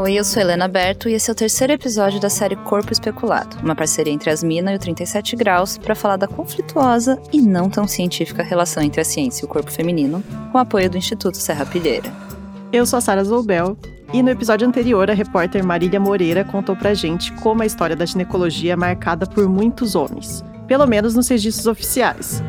Oi, 0.00 0.14
eu 0.14 0.22
sou 0.22 0.40
Helena 0.40 0.68
Berto 0.68 1.08
e 1.08 1.14
esse 1.14 1.28
é 1.28 1.32
o 1.32 1.34
terceiro 1.34 1.72
episódio 1.72 2.20
da 2.20 2.30
série 2.30 2.54
Corpo 2.54 2.92
Especulado, 2.92 3.56
uma 3.64 3.74
parceria 3.74 4.12
entre 4.12 4.30
as 4.30 4.44
Minas 4.44 4.74
e 4.74 4.76
o 4.76 4.78
37 4.78 5.34
Graus 5.34 5.76
para 5.76 5.96
falar 5.96 6.16
da 6.16 6.28
conflituosa 6.28 7.20
e 7.32 7.42
não 7.42 7.68
tão 7.68 7.84
científica 7.84 8.44
relação 8.44 8.80
entre 8.80 9.00
a 9.00 9.04
ciência 9.04 9.42
e 9.42 9.46
o 9.46 9.48
corpo 9.48 9.72
feminino, 9.72 10.22
com 10.52 10.58
apoio 10.58 10.88
do 10.88 10.96
Instituto 10.96 11.36
Serra 11.36 11.66
Pilheira. 11.66 12.12
Eu 12.72 12.86
sou 12.86 12.98
a 12.98 13.00
Sara 13.00 13.24
Zoubel 13.24 13.76
e 14.12 14.22
no 14.22 14.30
episódio 14.30 14.68
anterior 14.68 15.10
a 15.10 15.14
repórter 15.14 15.66
Marília 15.66 15.98
Moreira 15.98 16.44
contou 16.44 16.76
pra 16.76 16.94
gente 16.94 17.32
como 17.32 17.64
a 17.64 17.66
história 17.66 17.96
da 17.96 18.06
ginecologia 18.06 18.74
é 18.74 18.76
marcada 18.76 19.26
por 19.26 19.48
muitos 19.48 19.96
homens, 19.96 20.44
pelo 20.68 20.86
menos 20.86 21.16
nos 21.16 21.26
registros 21.26 21.66
oficiais, 21.66 22.40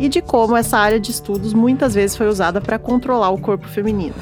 e 0.00 0.08
de 0.08 0.22
como 0.22 0.56
essa 0.56 0.78
área 0.78 0.98
de 0.98 1.10
estudos 1.10 1.52
muitas 1.52 1.92
vezes 1.92 2.16
foi 2.16 2.28
usada 2.28 2.62
para 2.62 2.78
controlar 2.78 3.28
o 3.28 3.38
corpo 3.38 3.68
feminino. 3.68 4.14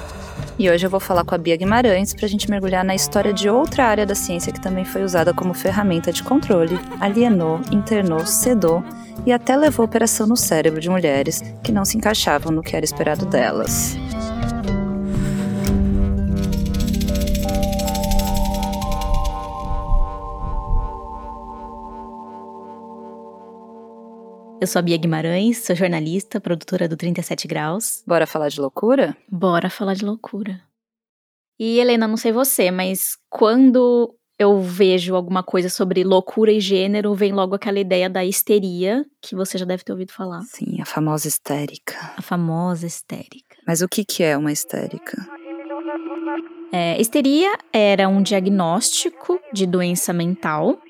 E 0.59 0.71
hoje 0.71 0.87
eu 0.87 0.91
vou 0.91 1.01
falar 1.01 1.25
com 1.25 1.35
a 1.35 1.39
Bia 1.39 1.57
Guimarães 1.57 2.13
para 2.13 2.27
a 2.27 2.29
gente 2.29 2.51
mergulhar 2.51 2.85
na 2.85 2.95
história 2.95 3.33
de 3.33 3.49
outra 3.49 3.87
área 3.87 4.05
da 4.05 4.15
ciência 4.15 4.53
que 4.53 4.61
também 4.61 4.85
foi 4.85 5.03
usada 5.03 5.33
como 5.33 5.55
ferramenta 5.55 6.13
de 6.13 6.23
controle, 6.23 6.79
alienou, 7.01 7.61
internou, 7.71 8.27
sedou 8.27 8.85
e 9.25 9.33
até 9.33 9.57
levou 9.57 9.85
operação 9.85 10.27
no 10.27 10.37
cérebro 10.37 10.81
de 10.81 10.91
mulheres 10.91 11.43
que 11.63 11.73
não 11.73 11.85
se 11.85 11.97
encaixavam 11.97 12.53
no 12.53 12.63
que 12.63 12.77
era 12.77 12.85
esperado 12.85 13.25
delas. 13.27 13.97
Eu 24.63 24.67
sou 24.69 24.79
a 24.79 24.83
Bia 24.83 24.97
Guimarães, 24.97 25.59
sou 25.59 25.75
jornalista, 25.75 26.41
produtora 26.41 26.89
do 26.89 26.97
37 26.97 27.49
Graus. 27.49 28.05
Bora 28.07 28.29
falar 28.29 28.49
de 28.49 28.61
loucura? 28.61 29.17
Bora 29.29 29.69
falar 29.69 29.95
de 29.95 30.05
loucura. 30.05 30.63
E 31.59 31.81
Helena, 31.81 32.07
não 32.07 32.17
sei 32.17 32.31
você, 32.31 32.71
mas 32.71 33.19
quando 33.29 34.15
eu 34.39 34.61
vejo 34.61 35.17
alguma 35.17 35.43
coisa 35.43 35.69
sobre 35.69 36.05
loucura 36.05 36.53
e 36.53 36.61
gênero, 36.61 37.13
vem 37.13 37.33
logo 37.33 37.57
aquela 37.57 37.81
ideia 37.81 38.09
da 38.09 38.25
histeria, 38.25 39.05
que 39.21 39.35
você 39.35 39.59
já 39.59 39.65
deve 39.65 39.83
ter 39.83 39.91
ouvido 39.91 40.13
falar. 40.13 40.43
Sim, 40.43 40.81
a 40.81 40.85
famosa 40.85 41.27
histérica. 41.27 41.97
A 42.17 42.23
famosa 42.23 42.87
histérica. 42.87 43.57
Mas 43.67 43.83
o 43.83 43.89
que, 43.89 44.05
que 44.05 44.23
é 44.23 44.37
uma 44.37 44.53
histérica? 44.53 45.27
É, 46.73 47.01
histeria 47.01 47.53
era 47.73 48.09
um 48.09 48.23
diagnóstico 48.23 49.41
de 49.53 49.67
doença 49.67 50.13
mental 50.13 50.81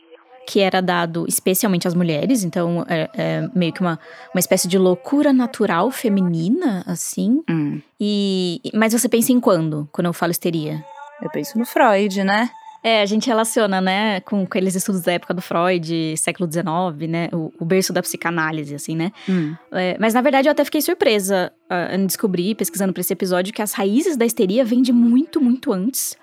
que 0.46 0.60
era 0.60 0.80
dado 0.80 1.24
especialmente 1.28 1.86
às 1.86 1.94
mulheres, 1.94 2.44
então 2.44 2.84
é, 2.88 3.08
é 3.14 3.48
meio 3.54 3.72
que 3.72 3.80
uma, 3.80 3.98
uma 4.34 4.40
espécie 4.40 4.66
de 4.66 4.78
loucura 4.78 5.32
natural 5.32 5.90
feminina, 5.90 6.82
assim. 6.86 7.42
Hum. 7.48 7.80
E 8.00 8.60
mas 8.74 8.92
você 8.92 9.08
pensa 9.08 9.32
em 9.32 9.40
quando, 9.40 9.88
quando 9.92 10.06
eu 10.06 10.12
falo 10.12 10.32
histeria? 10.32 10.84
Eu 11.22 11.30
penso 11.30 11.58
no 11.58 11.64
Freud, 11.64 12.24
né? 12.24 12.50
É, 12.84 13.00
a 13.00 13.06
gente 13.06 13.28
relaciona, 13.28 13.80
né, 13.80 14.20
com 14.22 14.42
aqueles 14.42 14.74
estudos 14.74 15.02
da 15.02 15.12
época 15.12 15.32
do 15.32 15.40
Freud, 15.40 16.16
século 16.16 16.50
XIX, 16.50 17.08
né, 17.08 17.28
o, 17.32 17.52
o 17.60 17.64
berço 17.64 17.92
da 17.92 18.02
psicanálise, 18.02 18.74
assim, 18.74 18.96
né. 18.96 19.12
Hum. 19.28 19.54
É, 19.70 19.96
mas, 20.00 20.12
na 20.14 20.20
verdade, 20.20 20.48
eu 20.48 20.52
até 20.52 20.64
fiquei 20.64 20.80
surpresa 20.80 21.52
uh, 21.70 21.94
em 21.94 22.04
descobrir, 22.04 22.56
pesquisando 22.56 22.92
para 22.92 23.00
esse 23.00 23.12
episódio, 23.12 23.54
que 23.54 23.62
as 23.62 23.72
raízes 23.72 24.16
da 24.16 24.27
histeria 24.27 24.64
vêm 24.64 24.82
de 24.82 24.92
muito, 24.92 25.40
muito 25.40 25.72
antes. 25.72 26.16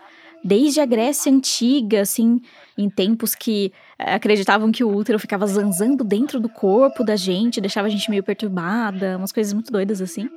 Desde 0.44 0.82
a 0.82 0.86
Grécia 0.86 1.32
Antiga, 1.32 2.02
assim, 2.02 2.42
em 2.82 2.90
tempos 2.90 3.36
que 3.36 3.74
eh, 3.98 4.14
acreditavam 4.14 4.72
que 4.72 4.84
o 4.84 4.96
útero 4.96 5.20
ficava 5.20 5.46
zanzando 5.46 6.04
dentro 6.04 6.40
do 6.40 6.48
corpo 6.48 7.04
da 7.04 7.16
gente, 7.18 7.60
deixava 7.60 7.88
a 7.88 7.92
gente 7.92 8.10
meio 8.10 8.24
perturbada, 8.24 9.18
umas 9.18 9.34
coisas 9.34 9.52
muito 9.54 9.72
doidas 9.72 10.02
assim. 10.02 10.30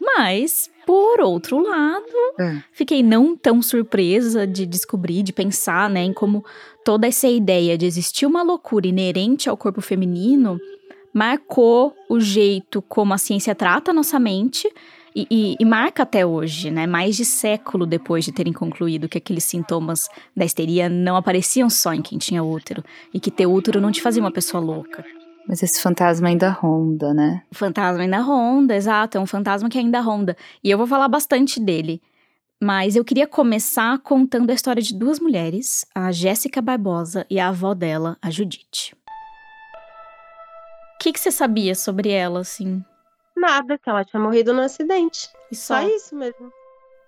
Mas, 0.00 0.68
por 0.84 1.20
outro 1.20 1.60
lado, 1.60 2.04
é. 2.38 2.62
fiquei 2.72 3.02
não 3.02 3.36
tão 3.36 3.62
surpresa 3.62 4.46
de 4.46 4.66
descobrir, 4.66 5.22
de 5.22 5.32
pensar, 5.32 5.88
né, 5.88 6.02
em 6.02 6.12
como 6.12 6.44
toda 6.84 7.06
essa 7.06 7.28
ideia 7.28 7.78
de 7.78 7.86
existir 7.86 8.26
uma 8.26 8.42
loucura 8.42 8.86
inerente 8.86 9.48
ao 9.48 9.56
corpo 9.56 9.80
feminino 9.80 10.60
marcou 11.12 11.94
o 12.10 12.18
jeito 12.18 12.82
como 12.82 13.14
a 13.14 13.18
ciência 13.18 13.54
trata 13.54 13.92
a 13.92 13.94
nossa 13.94 14.18
mente 14.18 14.68
e, 15.14 15.26
e, 15.30 15.56
e, 15.60 15.64
marca 15.64 16.02
até 16.02 16.26
hoje, 16.26 16.70
né? 16.70 16.86
Mais 16.86 17.16
de 17.16 17.24
século 17.24 17.86
depois 17.86 18.24
de 18.24 18.32
terem 18.32 18.52
concluído 18.52 19.08
que 19.08 19.18
aqueles 19.18 19.44
sintomas 19.44 20.08
da 20.36 20.44
histeria 20.44 20.88
não 20.88 21.14
apareciam 21.16 21.70
só 21.70 21.94
em 21.94 22.02
quem 22.02 22.18
tinha 22.18 22.42
útero 22.42 22.82
e 23.12 23.20
que 23.20 23.30
ter 23.30 23.46
útero 23.46 23.80
não 23.80 23.92
te 23.92 24.02
fazia 24.02 24.20
uma 24.20 24.32
pessoa 24.32 24.60
louca. 24.62 25.04
Mas 25.46 25.62
esse 25.62 25.80
fantasma 25.80 26.28
ainda 26.28 26.50
ronda, 26.50 27.14
né? 27.14 27.42
O 27.52 27.54
fantasma 27.54 28.02
ainda 28.02 28.18
ronda, 28.18 28.74
exato. 28.74 29.16
É 29.16 29.20
um 29.20 29.26
fantasma 29.26 29.68
que 29.68 29.78
ainda 29.78 30.00
ronda. 30.00 30.36
E 30.62 30.70
eu 30.70 30.78
vou 30.78 30.86
falar 30.86 31.06
bastante 31.06 31.60
dele. 31.60 32.02
Mas 32.60 32.96
eu 32.96 33.04
queria 33.04 33.26
começar 33.26 33.98
contando 33.98 34.50
a 34.50 34.54
história 34.54 34.82
de 34.82 34.94
duas 34.94 35.20
mulheres, 35.20 35.86
a 35.94 36.10
Jéssica 36.10 36.62
Barbosa 36.62 37.26
e 37.28 37.38
a 37.38 37.48
avó 37.48 37.74
dela, 37.74 38.16
a 38.22 38.30
Judite. 38.30 38.96
O 40.94 40.98
que, 40.98 41.12
que 41.12 41.20
você 41.20 41.30
sabia 41.30 41.74
sobre 41.74 42.08
ela, 42.08 42.40
assim? 42.40 42.82
Nada, 43.36 43.78
que 43.78 43.88
ela 43.88 44.04
tinha 44.04 44.20
morrido 44.20 44.52
no 44.54 44.62
acidente. 44.62 45.28
E 45.50 45.56
só, 45.56 45.80
só 45.80 45.88
isso 45.88 46.14
mesmo. 46.14 46.52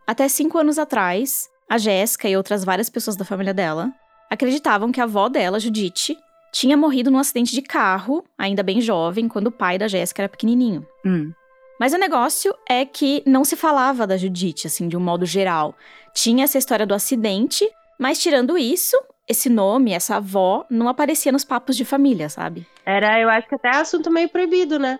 Até 0.07 0.29
cinco 0.29 0.59
anos 0.59 0.79
atrás, 0.79 1.49
a 1.69 1.79
Jéssica 1.79 2.29
e 2.29 2.37
outras 2.37 2.65
várias 2.65 2.89
pessoas 2.89 3.17
da 3.17 3.25
família 3.25 3.55
dela 3.55 3.93
acreditavam 4.31 4.91
que 4.91 5.01
a 5.01 5.05
avó 5.05 5.29
dela, 5.29 5.61
Judite, 5.61 6.17
tinha 6.53 6.77
morrido 6.77 7.11
num 7.11 7.19
acidente 7.19 7.55
de 7.55 7.63
carro, 7.63 8.25
ainda 8.37 8.63
bem 8.63 8.81
jovem, 8.81 9.29
quando 9.29 9.49
o 9.49 9.53
pai 9.53 9.79
da 9.79 9.89
Jéssica 9.89 10.23
era 10.23 10.29
pequenininho. 10.29 10.87
Hum. 11.05 11.33
Mas 11.79 11.93
o 11.93 11.99
negócio 11.99 12.55
é 12.69 12.85
que 12.85 13.23
não 13.27 13.45
se 13.45 13.55
falava 13.55 14.07
da 14.07 14.17
Judite, 14.17 14.67
assim, 14.67 14.89
de 14.89 14.97
um 14.97 15.01
modo 15.01 15.27
geral. 15.27 15.75
Tinha 16.15 16.45
essa 16.45 16.57
história 16.57 16.87
do 16.87 16.95
acidente, 16.95 17.69
mas 17.99 18.19
tirando 18.19 18.57
isso, 18.57 18.97
esse 19.29 19.51
nome, 19.51 19.93
essa 19.93 20.17
avó, 20.17 20.65
não 20.71 20.89
aparecia 20.89 21.31
nos 21.31 21.45
papos 21.45 21.77
de 21.77 21.85
família, 21.85 22.29
sabe? 22.29 22.67
Era, 22.85 23.21
eu 23.21 23.29
acho 23.29 23.47
que 23.49 23.55
até 23.55 23.69
assunto 23.69 24.11
meio 24.11 24.29
proibido, 24.29 24.79
né? 24.79 24.99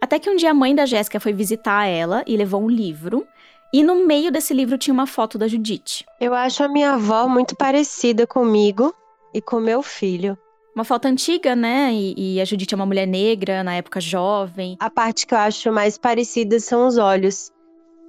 Até 0.00 0.18
que 0.18 0.28
um 0.28 0.36
dia 0.36 0.50
a 0.50 0.54
mãe 0.54 0.74
da 0.74 0.86
Jéssica 0.86 1.18
foi 1.18 1.32
visitar 1.32 1.86
ela 1.86 2.22
e 2.26 2.36
levou 2.36 2.62
um 2.62 2.68
livro. 2.68 3.26
E 3.72 3.82
no 3.82 4.06
meio 4.06 4.30
desse 4.30 4.54
livro 4.54 4.78
tinha 4.78 4.94
uma 4.94 5.06
foto 5.06 5.36
da 5.36 5.48
Judite. 5.48 6.04
Eu 6.20 6.34
acho 6.34 6.62
a 6.62 6.68
minha 6.68 6.92
avó 6.92 7.26
muito 7.26 7.56
parecida 7.56 8.26
comigo 8.26 8.94
e 9.32 9.40
com 9.40 9.58
meu 9.58 9.82
filho. 9.82 10.38
Uma 10.74 10.84
foto 10.84 11.06
antiga, 11.06 11.54
né? 11.54 11.92
E, 11.92 12.36
e, 12.36 12.40
a 12.40 12.44
Judite 12.44 12.74
é 12.74 12.76
uma 12.76 12.86
mulher 12.86 13.06
negra, 13.06 13.62
na 13.62 13.74
época 13.76 14.00
jovem. 14.00 14.76
A 14.80 14.90
parte 14.90 15.26
que 15.26 15.34
eu 15.34 15.38
acho 15.38 15.72
mais 15.72 15.96
parecida 15.96 16.58
são 16.58 16.86
os 16.86 16.98
olhos. 16.98 17.52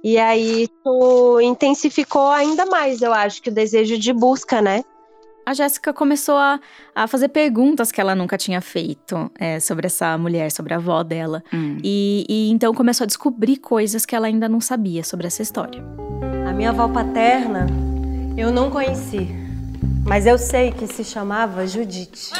E 0.02 0.18
aí 0.18 0.64
isso 0.64 1.40
intensificou 1.40 2.28
ainda 2.28 2.66
mais, 2.66 3.02
eu 3.02 3.12
acho, 3.12 3.42
que 3.42 3.50
o 3.50 3.52
desejo 3.52 3.98
de 3.98 4.12
busca, 4.12 4.60
né? 4.60 4.84
A 5.46 5.54
Jéssica 5.54 5.92
começou 5.92 6.36
a, 6.36 6.58
a 6.92 7.06
fazer 7.06 7.28
perguntas 7.28 7.92
que 7.92 8.00
ela 8.00 8.16
nunca 8.16 8.36
tinha 8.36 8.60
feito 8.60 9.30
é, 9.38 9.60
sobre 9.60 9.86
essa 9.86 10.18
mulher, 10.18 10.50
sobre 10.50 10.74
a 10.74 10.76
avó 10.78 11.04
dela. 11.04 11.40
Hum. 11.54 11.78
E, 11.84 12.26
e 12.28 12.50
então 12.50 12.74
começou 12.74 13.04
a 13.04 13.06
descobrir 13.06 13.58
coisas 13.58 14.04
que 14.04 14.16
ela 14.16 14.26
ainda 14.26 14.48
não 14.48 14.60
sabia 14.60 15.04
sobre 15.04 15.28
essa 15.28 15.42
história. 15.42 15.80
A 16.48 16.52
minha 16.52 16.70
avó 16.70 16.88
paterna 16.88 17.68
eu 18.36 18.50
não 18.50 18.70
conheci, 18.70 19.28
mas 20.04 20.26
eu 20.26 20.36
sei 20.36 20.72
que 20.72 20.88
se 20.88 21.04
chamava 21.04 21.64
Judite. 21.64 22.32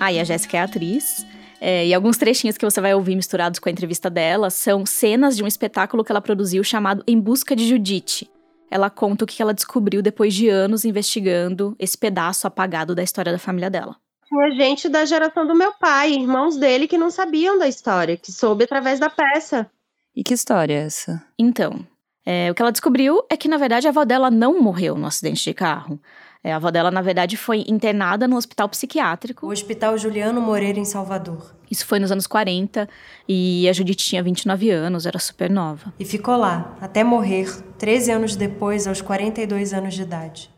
Ah, 0.00 0.12
e 0.12 0.18
a 0.18 0.24
Jéssica 0.24 0.56
é 0.56 0.60
atriz. 0.60 1.24
É, 1.60 1.86
e 1.86 1.94
alguns 1.94 2.16
trechinhos 2.16 2.58
que 2.58 2.64
você 2.64 2.80
vai 2.80 2.94
ouvir 2.94 3.14
misturados 3.14 3.60
com 3.60 3.68
a 3.68 3.72
entrevista 3.72 4.10
dela 4.10 4.50
são 4.50 4.84
cenas 4.84 5.36
de 5.36 5.42
um 5.42 5.46
espetáculo 5.46 6.04
que 6.04 6.10
ela 6.10 6.20
produziu 6.20 6.62
chamado 6.64 7.02
Em 7.06 7.18
Busca 7.18 7.54
de 7.56 7.66
Judite, 7.66 8.28
ela 8.74 8.90
conta 8.90 9.22
o 9.22 9.26
que 9.26 9.40
ela 9.40 9.54
descobriu 9.54 10.02
depois 10.02 10.34
de 10.34 10.48
anos 10.48 10.84
investigando 10.84 11.76
esse 11.78 11.96
pedaço 11.96 12.44
apagado 12.44 12.92
da 12.92 13.04
história 13.04 13.30
da 13.30 13.38
família 13.38 13.70
dela. 13.70 13.94
Tinha 14.26 14.50
gente 14.50 14.88
da 14.88 15.04
geração 15.04 15.46
do 15.46 15.54
meu 15.54 15.72
pai, 15.74 16.12
irmãos 16.12 16.56
dele 16.56 16.88
que 16.88 16.98
não 16.98 17.08
sabiam 17.08 17.56
da 17.56 17.68
história, 17.68 18.16
que 18.16 18.32
soube 18.32 18.64
através 18.64 18.98
da 18.98 19.08
peça. 19.08 19.70
E 20.12 20.24
que 20.24 20.34
história 20.34 20.74
é 20.74 20.86
essa? 20.86 21.24
Então, 21.38 21.86
é, 22.26 22.50
o 22.50 22.54
que 22.54 22.62
ela 22.62 22.72
descobriu 22.72 23.24
é 23.30 23.36
que, 23.36 23.46
na 23.46 23.58
verdade, 23.58 23.86
a 23.86 23.90
avó 23.90 24.04
dela 24.04 24.28
não 24.28 24.60
morreu 24.60 24.96
no 24.96 25.06
acidente 25.06 25.44
de 25.44 25.54
carro. 25.54 26.00
É, 26.44 26.52
a 26.52 26.56
avó 26.56 26.70
dela, 26.70 26.90
na 26.90 27.00
verdade, 27.00 27.38
foi 27.38 27.64
internada 27.66 28.28
no 28.28 28.36
hospital 28.36 28.68
psiquiátrico. 28.68 29.46
O 29.46 29.50
Hospital 29.50 29.96
Juliano 29.96 30.42
Moreira, 30.42 30.78
em 30.78 30.84
Salvador. 30.84 31.54
Isso 31.70 31.86
foi 31.86 31.98
nos 31.98 32.12
anos 32.12 32.26
40 32.26 32.86
e 33.26 33.66
a 33.66 33.72
Judite 33.72 34.04
tinha 34.04 34.22
29 34.22 34.68
anos, 34.70 35.06
era 35.06 35.18
super 35.18 35.48
nova. 35.48 35.94
E 35.98 36.04
ficou 36.04 36.36
lá, 36.36 36.76
até 36.82 37.02
morrer, 37.02 37.50
13 37.78 38.12
anos 38.12 38.36
depois, 38.36 38.86
aos 38.86 39.00
42 39.00 39.72
anos 39.72 39.94
de 39.94 40.02
idade. 40.02 40.53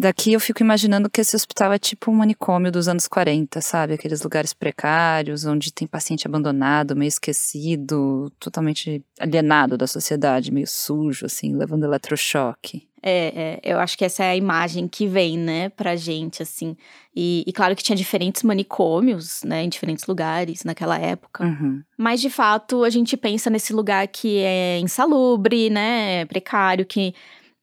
Daqui 0.00 0.32
eu 0.32 0.40
fico 0.40 0.62
imaginando 0.62 1.10
que 1.10 1.20
esse 1.20 1.36
hospital 1.36 1.74
é 1.74 1.78
tipo 1.78 2.10
um 2.10 2.14
manicômio 2.14 2.72
dos 2.72 2.88
anos 2.88 3.06
40, 3.06 3.60
sabe? 3.60 3.92
Aqueles 3.92 4.22
lugares 4.22 4.54
precários, 4.54 5.44
onde 5.44 5.70
tem 5.70 5.86
paciente 5.86 6.26
abandonado, 6.26 6.96
meio 6.96 7.08
esquecido, 7.08 8.32
totalmente 8.40 9.04
alienado 9.18 9.76
da 9.76 9.86
sociedade, 9.86 10.50
meio 10.50 10.66
sujo, 10.66 11.26
assim, 11.26 11.54
levando 11.54 11.84
eletrochoque. 11.84 12.88
É, 13.02 13.60
é, 13.62 13.72
eu 13.72 13.78
acho 13.78 13.96
que 13.96 14.04
essa 14.04 14.24
é 14.24 14.30
a 14.30 14.36
imagem 14.36 14.88
que 14.88 15.06
vem, 15.06 15.36
né, 15.36 15.68
pra 15.68 15.94
gente, 15.96 16.42
assim. 16.42 16.74
E, 17.14 17.44
e, 17.46 17.52
claro 17.52 17.76
que 17.76 17.82
tinha 17.82 17.96
diferentes 17.96 18.42
manicômios, 18.42 19.42
né, 19.44 19.64
em 19.64 19.68
diferentes 19.68 20.06
lugares 20.06 20.64
naquela 20.64 20.98
época. 20.98 21.44
Uhum. 21.44 21.82
Mas, 21.98 22.22
de 22.22 22.30
fato, 22.30 22.84
a 22.84 22.90
gente 22.90 23.18
pensa 23.18 23.50
nesse 23.50 23.74
lugar 23.74 24.08
que 24.08 24.38
é 24.38 24.78
insalubre, 24.78 25.68
né, 25.68 26.24
precário, 26.24 26.86
que 26.86 27.14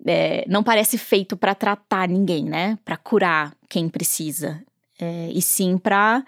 é, 0.05 0.45
não 0.47 0.63
parece 0.63 0.97
feito 0.97 1.35
para 1.35 1.55
tratar 1.55 2.07
ninguém, 2.07 2.43
né? 2.43 2.77
Para 2.83 2.97
curar 2.97 3.55
quem 3.69 3.89
precisa, 3.89 4.63
é, 4.99 5.29
e 5.33 5.41
sim 5.41 5.77
para 5.77 6.23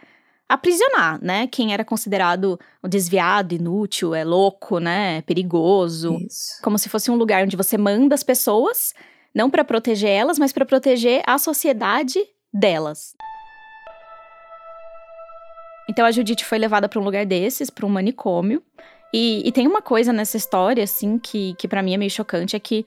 aprisionar, 0.48 1.24
né? 1.24 1.48
Quem 1.48 1.74
era 1.74 1.86
considerado 1.86 2.60
desviado, 2.84 3.54
inútil, 3.54 4.16
é 4.16 4.24
louco, 4.24 4.80
né? 4.80 5.22
Perigoso, 5.22 6.18
Isso. 6.26 6.62
como 6.64 6.78
se 6.80 6.90
fosse 6.90 7.12
um 7.12 7.16
lugar 7.16 7.44
onde 7.44 7.56
você 7.56 7.78
manda 7.78 8.16
as 8.16 8.24
pessoas, 8.24 8.94
não 9.34 9.50
para 9.50 9.64
proteger 9.64 10.10
elas, 10.10 10.40
mas 10.40 10.52
para 10.52 10.66
proteger 10.66 11.22
a 11.26 11.38
sociedade 11.38 12.20
delas. 12.52 13.16
Então 15.88 16.06
a 16.06 16.12
Judite 16.12 16.46
foi 16.46 16.58
levada 16.58 16.90
para 16.90 17.00
um 17.00 17.04
lugar 17.04 17.26
desses, 17.26 17.70
para 17.70 17.86
um 17.86 17.90
manicômio. 17.90 18.62
E, 19.12 19.48
e, 19.48 19.52
tem 19.52 19.68
uma 19.68 19.82
coisa 19.82 20.14
nessa 20.14 20.38
história, 20.38 20.84
assim, 20.84 21.18
que, 21.18 21.56
que 21.56 21.68
para 21.68 21.82
mim 21.82 21.96
é 21.96 21.98
meio 21.98 22.12
chocante: 22.12 22.56
é 22.56 22.60
que 22.60 22.86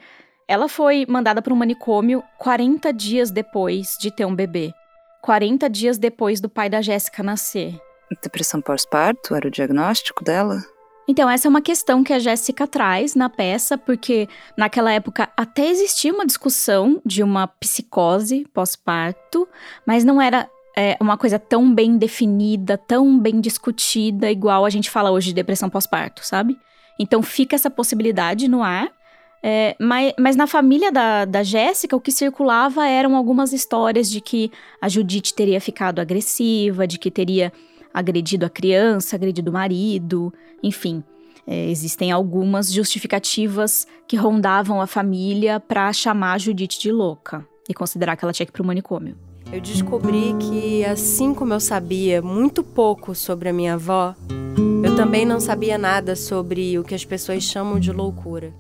ela 0.53 0.69
foi 0.69 1.07
mandada 1.09 1.41
para 1.41 1.55
um 1.55 1.57
manicômio 1.57 2.23
40 2.37 2.93
dias 2.93 3.31
depois 3.31 3.97
de 3.99 4.11
ter 4.11 4.27
um 4.27 4.35
bebê. 4.35 4.75
40 5.23 5.71
dias 5.71 5.97
depois 5.97 6.43
do 6.43 6.49
pai 6.49 6.69
da 6.69 6.83
Jéssica 6.83 7.23
nascer. 7.23 7.81
Depressão 8.23 8.61
pós-parto 8.61 9.35
era 9.35 9.49
o 9.49 9.51
diagnóstico 9.51 10.23
dela? 10.23 10.63
Então, 11.09 11.31
essa 11.31 11.49
é 11.49 11.51
uma 11.51 11.63
questão 11.63 12.05
que 12.05 12.13
a 12.13 12.19
Jéssica 12.19 12.67
traz 12.67 13.15
na 13.15 13.31
peça, 13.31 13.79
porque 13.79 14.29
naquela 14.55 14.93
época 14.93 15.27
até 15.35 15.67
existia 15.69 16.13
uma 16.13 16.27
discussão 16.27 17.01
de 17.03 17.23
uma 17.23 17.47
psicose 17.47 18.47
pós-parto, 18.53 19.49
mas 19.87 20.05
não 20.05 20.21
era 20.21 20.51
é, 20.77 20.99
uma 21.01 21.17
coisa 21.17 21.39
tão 21.39 21.75
bem 21.75 21.97
definida, 21.97 22.77
tão 22.77 23.19
bem 23.19 23.41
discutida, 23.41 24.31
igual 24.31 24.67
a 24.67 24.71
gente 24.71 24.91
fala 24.91 25.11
hoje 25.11 25.29
de 25.29 25.35
depressão 25.35 25.71
pós-parto, 25.71 26.27
sabe? 26.27 26.59
Então 26.99 27.23
fica 27.23 27.57
essa 27.57 27.71
possibilidade 27.71 28.49
no 28.49 28.63
ar. 28.63 28.93
É, 29.43 29.75
mas, 29.81 30.13
mas, 30.19 30.37
na 30.37 30.47
família 30.47 30.93
da, 30.93 31.25
da 31.25 31.43
Jéssica, 31.43 31.97
o 31.97 32.01
que 32.01 32.13
circulava 32.13 32.87
eram 32.87 33.17
algumas 33.17 33.53
histórias 33.53 34.09
de 34.09 34.21
que 34.21 34.53
a 34.81 34.89
Judite 34.89 35.35
teria 35.35 35.61
ficado 35.61 35.99
agressiva, 35.99 36.87
de 36.87 36.97
que 36.97 37.11
teria 37.11 37.53
agredido 37.93 38.47
a 38.47 38.51
criança, 38.51 39.17
agredido 39.17 39.51
o 39.51 39.55
marido, 39.55 40.33
enfim. 40.63 41.03
É, 41.45 41.69
existem 41.69 42.13
algumas 42.13 42.73
justificativas 42.73 43.85
que 44.07 44.17
rondavam 44.17 44.81
a 44.81 44.87
família 44.87 45.59
para 45.59 45.93
chamar 45.93 46.35
a 46.35 46.39
Judite 46.39 46.79
de 46.79 46.93
louca 46.93 47.45
e 47.69 47.75
considerar 47.75 48.17
que 48.17 48.25
ela 48.25 48.33
tinha 48.33 48.47
que 48.47 48.51
ir 48.51 48.55
para 48.55 48.63
o 48.63 48.67
manicômio. 48.67 49.17
Eu 49.53 49.61
descobri 49.61 50.35
que, 50.39 50.85
assim 50.85 51.35
como 51.35 51.53
eu 51.53 51.61
sabia 51.61 52.23
muito 52.23 52.63
pouco 52.63 53.13
sobre 53.13 53.49
a 53.49 53.53
minha 53.53 53.75
avó, 53.75 54.15
eu 54.85 54.95
também 54.95 55.27
não 55.27 55.41
sabia 55.41 55.77
nada 55.77 56.15
sobre 56.15 56.79
o 56.79 56.85
que 56.85 56.95
as 56.95 57.05
pessoas 57.05 57.43
chamam 57.43 57.81
de 57.81 57.93
loucura. 57.93 58.55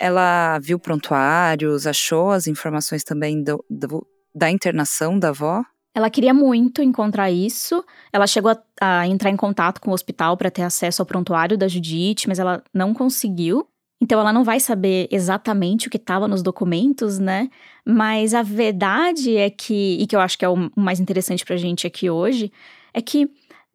Ela 0.00 0.58
viu 0.58 0.78
prontuários, 0.78 1.86
achou 1.86 2.30
as 2.30 2.46
informações 2.46 3.04
também 3.04 3.42
do, 3.42 3.62
do, 3.68 4.06
da 4.34 4.50
internação 4.50 5.18
da 5.18 5.28
avó? 5.28 5.62
Ela 5.94 6.08
queria 6.08 6.32
muito 6.32 6.82
encontrar 6.82 7.30
isso. 7.30 7.84
Ela 8.10 8.26
chegou 8.26 8.52
a, 8.52 9.00
a 9.00 9.06
entrar 9.06 9.28
em 9.28 9.36
contato 9.36 9.80
com 9.80 9.90
o 9.90 9.94
hospital 9.94 10.36
para 10.36 10.50
ter 10.50 10.62
acesso 10.62 11.02
ao 11.02 11.06
prontuário 11.06 11.58
da 11.58 11.68
Judite, 11.68 12.28
mas 12.28 12.38
ela 12.38 12.62
não 12.72 12.94
conseguiu. 12.94 13.66
Então 14.00 14.18
ela 14.18 14.32
não 14.32 14.42
vai 14.42 14.58
saber 14.58 15.06
exatamente 15.10 15.86
o 15.86 15.90
que 15.90 15.98
estava 15.98 16.26
nos 16.26 16.42
documentos, 16.42 17.18
né? 17.18 17.50
Mas 17.84 18.32
a 18.32 18.42
verdade 18.42 19.36
é 19.36 19.50
que, 19.50 19.98
e 20.00 20.06
que 20.06 20.16
eu 20.16 20.20
acho 20.20 20.38
que 20.38 20.44
é 20.44 20.48
o 20.48 20.70
mais 20.74 21.00
interessante 21.00 21.44
pra 21.44 21.56
gente 21.56 21.86
aqui 21.86 22.08
hoje, 22.08 22.50
é 22.94 23.02
que 23.02 23.28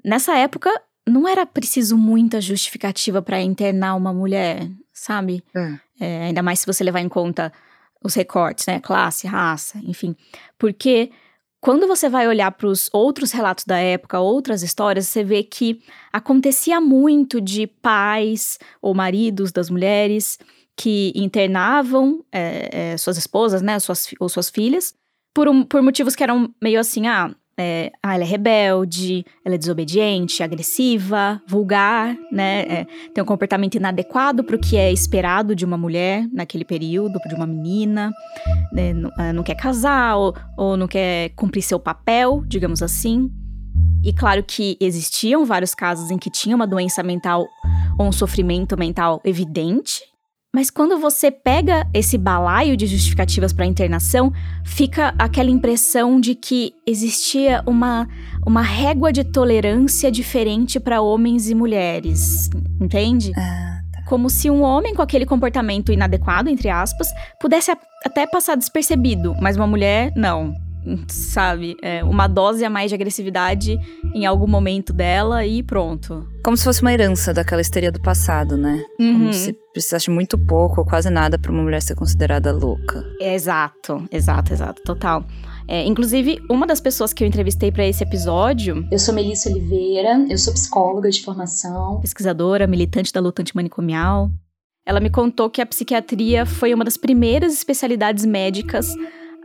nessa 0.04 0.36
época 0.36 0.72
não 1.07 1.28
era 1.28 1.46
preciso 1.46 1.98
muita 1.98 2.42
justificativa 2.42 3.22
para 3.22 3.42
internar 3.42 3.96
uma 3.96 4.13
mulher, 4.13 4.69
sabe? 4.92 5.44
É. 5.56 5.80
É, 6.00 6.24
ainda 6.25 6.42
mais 6.42 6.60
se 6.60 6.66
você 6.66 6.84
levar 6.84 7.02
em 7.02 7.10
conta 7.10 7.54
os 8.04 8.13
recortes, 8.13 8.66
né? 8.66 8.80
Classe, 8.80 9.28
raça, 9.28 9.80
enfim. 9.84 10.16
Porque 10.57 11.12
quando 11.62 11.88
você 11.88 12.10
vai 12.10 12.28
olhar 12.28 12.52
para 12.52 12.68
os 12.68 12.90
outros 12.94 13.31
relatos 13.31 13.66
da 13.66 13.78
época, 13.78 14.19
outras 14.19 14.62
histórias, 14.62 15.07
você 15.07 15.24
vê 15.24 15.44
que 15.44 15.81
acontecia 16.12 16.80
muito 16.80 17.42
de 17.42 17.66
pais 17.66 18.60
ou 18.81 18.94
maridos 18.94 19.51
das 19.51 19.69
mulheres 19.69 20.38
que 20.75 21.12
internavam 21.16 22.24
é, 22.31 22.92
é, 22.94 22.98
suas 22.98 23.18
esposas, 23.18 23.62
né, 23.62 23.80
suas, 23.80 24.13
ou 24.19 24.28
suas 24.28 24.50
filhas, 24.50 24.94
por, 25.34 25.48
um, 25.48 25.63
por 25.63 25.81
motivos 25.81 26.16
que 26.16 26.24
eram 26.24 26.54
meio 26.62 26.80
assim, 26.80 27.08
ah, 27.08 27.34
é, 27.57 27.92
ah, 28.04 28.16
ela 28.16 28.24
é 28.24 28.28
rebelde, 28.28 29.25
ela 29.44 29.56
é 29.56 29.57
desobediente, 29.57 30.44
agressiva, 30.44 31.42
vulgar, 31.48 32.16
né? 32.31 32.62
É, 32.62 32.88
tem 33.13 33.24
um 33.24 33.28
comportamento 33.28 33.75
inadequado 33.75 34.44
para 34.44 34.56
o 34.56 34.60
que 34.60 34.75
é 34.75 34.92
esperado 34.92 35.56
de 35.56 35.63
uma 35.63 35.78
mulher 35.78 36.28
naquele 36.34 36.66
período, 36.66 37.19
de 37.28 37.36
uma 37.36 37.48
menina, 37.48 38.12
né? 38.74 38.94
não, 38.94 39.12
ah, 39.18 39.31
não, 39.31 39.44
quer 39.44 39.56
casar 39.56 40.18
ou, 40.18 40.36
ou 40.57 40.75
não 40.75 40.88
quer 40.88 41.30
cumprir 41.30 41.62
seu 41.62 41.80
papel, 41.80 42.44
digamos 42.46 42.81
assim. 42.81 43.31
E 44.04 44.13
claro 44.13 44.44
que 44.44 44.78
existiam 44.80 45.46
vários 45.46 45.74
casos 45.74 46.12
em 46.12 46.18
que 46.18 46.30
tinha 46.30 46.56
uma 46.56 46.68
doença 46.68 47.01
mental 47.01 47.48
ou 47.98 48.08
um 48.08 48.12
sofrimento 48.12 48.78
mental 48.78 49.22
evidente, 49.24 50.01
mas 50.56 50.69
quando 50.69 50.98
você 50.98 51.30
pega 51.30 51.86
esse 51.94 52.18
balaio 52.18 52.78
de 52.78 52.88
justificativas 52.88 53.52
para 53.52 53.66
internação, 53.66 54.31
fica 54.63 55.13
aquela 55.19 55.50
impressão 55.50 56.18
de 56.18 56.34
que 56.34 56.72
existia 56.88 57.62
uma, 57.68 58.07
uma 58.48 58.62
régua 58.62 59.12
de 59.12 59.25
tolerância 59.25 60.10
diferente 60.10 60.80
para 60.80 61.02
homens 61.02 61.50
e 61.50 61.54
mulheres, 61.54 62.50
entende? 62.80 63.34
Ah, 63.36 63.81
tá. 63.92 64.04
Como 64.06 64.30
se 64.30 64.50
um 64.50 64.62
homem 64.62 64.96
com 64.96 65.02
aquele 65.02 65.25
comportamento 65.25 65.92
inadequado, 65.92 66.48
entre 66.48 66.69
aspas, 66.69 67.10
pudesse 67.42 67.69
até 68.06 68.25
passar 68.25 68.56
despercebido, 68.56 69.36
mas 69.42 69.58
uma 69.58 69.68
mulher 69.68 70.13
não 70.16 70.56
sabe? 71.08 71.76
É, 71.82 72.04
uma 72.04 72.28
dose 72.28 72.64
a 72.64 72.70
mais 72.70 72.90
de 72.90 72.96
agressividade 72.96 73.80
em 74.14 74.26
algum 74.26 74.48
momento 74.48 74.94
dela 74.94 75.46
e 75.46 75.64
pronto. 75.64 76.28
Como 76.44 76.56
se 76.56 76.64
fosse 76.64 76.82
uma 76.82 76.94
herança 76.94 77.34
daquela 77.34 77.62
histeria 77.62 77.92
do 77.92 78.02
passado, 78.02 78.56
né? 78.56 78.84
Uhum. 79.00 79.14
Como 79.14 79.34
se 79.34 79.54
precisasse 79.74 80.10
muito 80.10 80.38
pouco 80.38 80.82
ou 80.82 80.86
quase 80.86 81.10
nada 81.10 81.38
para 81.38 81.52
uma 81.52 81.64
mulher 81.64 81.82
ser 81.82 81.96
considerada 81.96 82.52
louca. 82.52 83.04
Exato, 83.20 84.08
exato, 84.12 84.54
exato, 84.54 84.82
total. 84.84 85.26
É, 85.68 85.84
inclusive, 85.84 86.40
uma 86.50 86.68
das 86.68 86.80
pessoas 86.80 87.12
que 87.12 87.24
eu 87.24 87.28
entrevistei 87.28 87.72
para 87.72 87.86
esse 87.86 88.04
episódio. 88.04 88.88
Eu 88.92 89.00
sou 89.00 89.14
Melissa 89.14 89.50
Oliveira, 89.50 90.26
eu 90.30 90.38
sou 90.38 90.54
psicóloga 90.54 91.10
de 91.10 91.24
formação, 91.24 92.00
pesquisadora, 92.02 92.68
militante 92.68 93.12
da 93.12 93.20
luta 93.20 93.42
antimanicomial. 93.42 94.30
Ela 94.86 95.00
me 95.00 95.10
contou 95.10 95.50
que 95.50 95.62
a 95.62 95.65
psiquiatria 95.65 96.46
foi 96.46 96.72
uma 96.72 96.86
das 96.86 96.96
primeiras 96.96 97.51
especialidades 97.54 98.24
médicas 98.24 98.94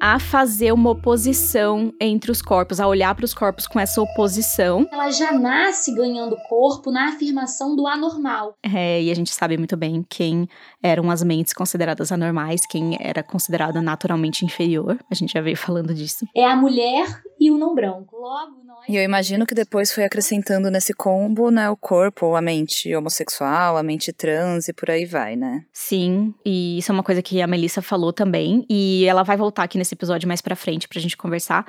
a 0.00 0.18
fazer 0.18 0.72
uma 0.72 0.90
oposição 0.90 1.92
entre 2.00 2.30
os 2.30 2.40
corpos, 2.40 2.80
a 2.80 2.86
olhar 2.86 3.14
para 3.14 3.24
os 3.24 3.34
corpos 3.34 3.66
com 3.66 3.78
essa 3.78 4.00
oposição. 4.00 4.88
Ela 4.90 5.10
já 5.10 5.32
nasce 5.32 5.94
ganhando 5.94 6.36
corpo 6.48 6.90
na 6.90 7.10
afirmação 7.10 7.76
do 7.76 7.86
anormal. 7.86 8.56
É, 8.62 9.02
e 9.02 9.10
a 9.10 9.14
gente 9.14 9.32
sabe 9.32 9.58
muito 9.58 9.76
bem 9.76 10.04
quem 10.08 10.48
eram 10.82 11.10
as 11.10 11.22
mentes 11.22 11.52
consideradas 11.52 12.10
anormais, 12.10 12.62
quem 12.66 12.96
era 12.98 13.22
considerada 13.22 13.82
naturalmente 13.82 14.44
inferior. 14.44 14.98
A 15.10 15.14
gente 15.14 15.34
já 15.34 15.42
veio 15.42 15.56
falando 15.56 15.92
disso. 15.92 16.26
É 16.34 16.46
a 16.46 16.56
mulher 16.56 17.22
e 17.40 17.50
o 17.50 17.56
não 17.56 17.74
branco. 17.74 18.16
Logo, 18.16 18.62
nós... 18.64 18.86
E 18.86 18.94
eu 18.94 19.02
imagino 19.02 19.46
que 19.46 19.54
depois 19.54 19.92
foi 19.92 20.04
acrescentando 20.04 20.70
nesse 20.70 20.92
combo, 20.92 21.50
né, 21.50 21.70
o 21.70 21.76
corpo, 21.76 22.34
a 22.36 22.42
mente 22.42 22.94
homossexual, 22.94 23.78
a 23.78 23.82
mente 23.82 24.12
trans 24.12 24.68
e 24.68 24.72
por 24.74 24.90
aí 24.90 25.06
vai, 25.06 25.36
né? 25.36 25.64
Sim, 25.72 26.34
e 26.44 26.78
isso 26.78 26.92
é 26.92 26.94
uma 26.94 27.02
coisa 27.02 27.22
que 27.22 27.40
a 27.40 27.46
Melissa 27.46 27.80
falou 27.80 28.12
também, 28.12 28.66
e 28.68 29.06
ela 29.06 29.22
vai 29.22 29.38
voltar 29.38 29.62
aqui 29.62 29.78
nesse 29.78 29.94
episódio 29.94 30.28
mais 30.28 30.42
pra 30.42 30.54
frente 30.54 30.86
pra 30.86 31.00
gente 31.00 31.16
conversar. 31.16 31.66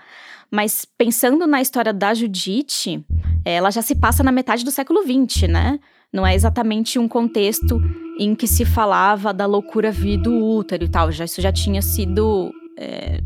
Mas 0.52 0.86
pensando 0.98 1.48
na 1.48 1.62
história 1.62 1.94
da 1.94 2.14
Judite, 2.14 3.06
ela 3.46 3.72
já 3.72 3.82
se 3.82 3.96
passa 3.96 4.22
na 4.22 4.32
metade 4.32 4.66
do 4.66 4.72
século 4.72 5.02
XX, 5.02 5.48
né? 5.48 5.80
Não 6.12 6.28
é 6.28 6.36
exatamente 6.36 7.00
um 7.00 7.08
contexto 7.08 7.80
em 8.20 8.36
que 8.36 8.46
se 8.46 8.66
falava 8.66 9.34
da 9.34 9.46
loucura 9.46 9.90
vir 9.90 10.18
do 10.18 10.34
útero 10.34 10.84
e 10.84 10.90
tal. 10.90 11.10
Já, 11.10 11.24
isso 11.24 11.42
já 11.42 11.54
tinha 11.54 11.82
sido 11.82 12.52
é, 12.78 13.22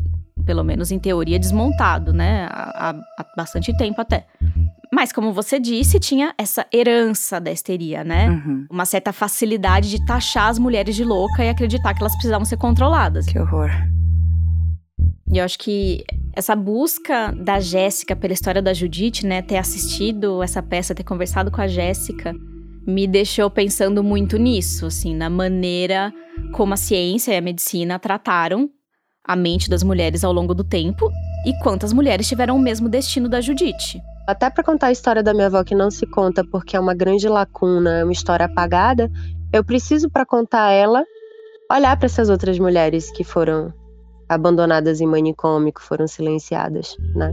pelo 0.46 0.62
menos 0.62 0.92
em 0.92 0.98
teoria, 0.98 1.38
desmontado, 1.38 2.12
né? 2.12 2.48
Há, 2.50 2.94
há, 3.18 3.26
bastante 3.36 3.76
tempo 3.76 4.00
até. 4.00 4.24
Mas, 4.92 5.12
como 5.12 5.32
você 5.32 5.58
disse, 5.58 5.98
tinha 5.98 6.32
essa 6.38 6.64
herança 6.72 7.40
da 7.40 7.50
histeria, 7.50 8.04
né? 8.04 8.30
Uhum. 8.30 8.66
Uma 8.70 8.86
certa 8.86 9.12
facilidade 9.12 9.90
de 9.90 10.06
taxar 10.06 10.48
as 10.48 10.58
mulheres 10.58 10.94
de 10.94 11.04
louca 11.04 11.44
e 11.44 11.48
acreditar 11.48 11.92
que 11.92 12.00
elas 12.00 12.12
precisavam 12.12 12.44
ser 12.44 12.56
controladas. 12.56 13.26
Que 13.26 13.38
horror. 13.38 13.70
E 15.30 15.38
eu 15.38 15.44
acho 15.44 15.58
que 15.58 16.04
essa 16.32 16.54
busca 16.54 17.32
da 17.32 17.58
Jéssica 17.58 18.14
pela 18.14 18.32
história 18.32 18.62
da 18.62 18.72
Judite, 18.72 19.26
né? 19.26 19.42
Ter 19.42 19.56
assistido 19.56 20.40
essa 20.42 20.62
peça, 20.62 20.94
ter 20.94 21.02
conversado 21.02 21.50
com 21.50 21.60
a 21.60 21.66
Jéssica, 21.66 22.32
me 22.86 23.08
deixou 23.08 23.50
pensando 23.50 24.04
muito 24.04 24.36
nisso, 24.36 24.86
assim, 24.86 25.14
na 25.16 25.28
maneira 25.28 26.14
como 26.52 26.74
a 26.74 26.76
ciência 26.76 27.32
e 27.32 27.36
a 27.36 27.40
medicina 27.40 27.98
trataram 27.98 28.70
a 29.26 29.34
mente 29.34 29.68
das 29.68 29.82
mulheres 29.82 30.22
ao 30.22 30.32
longo 30.32 30.54
do 30.54 30.62
tempo 30.62 31.10
e 31.44 31.52
quantas 31.62 31.92
mulheres 31.92 32.28
tiveram 32.28 32.56
o 32.56 32.60
mesmo 32.60 32.88
destino 32.88 33.28
da 33.28 33.40
Judite. 33.40 34.00
Até 34.26 34.50
para 34.50 34.64
contar 34.64 34.88
a 34.88 34.92
história 34.92 35.22
da 35.22 35.34
minha 35.34 35.46
avó 35.46 35.62
que 35.62 35.74
não 35.74 35.90
se 35.90 36.06
conta 36.06 36.44
porque 36.50 36.76
é 36.76 36.80
uma 36.80 36.94
grande 36.94 37.28
lacuna, 37.28 37.98
é 37.98 38.04
uma 38.04 38.12
história 38.12 38.46
apagada, 38.46 39.10
eu 39.52 39.64
preciso 39.64 40.10
para 40.10 40.26
contar 40.26 40.70
ela 40.70 41.04
olhar 41.70 41.96
para 41.96 42.06
essas 42.06 42.28
outras 42.28 42.58
mulheres 42.58 43.10
que 43.10 43.24
foram 43.24 43.72
abandonadas 44.28 45.00
em 45.00 45.06
manicômio, 45.06 45.72
que 45.72 45.82
foram 45.82 46.06
silenciadas, 46.06 46.96
né? 47.14 47.32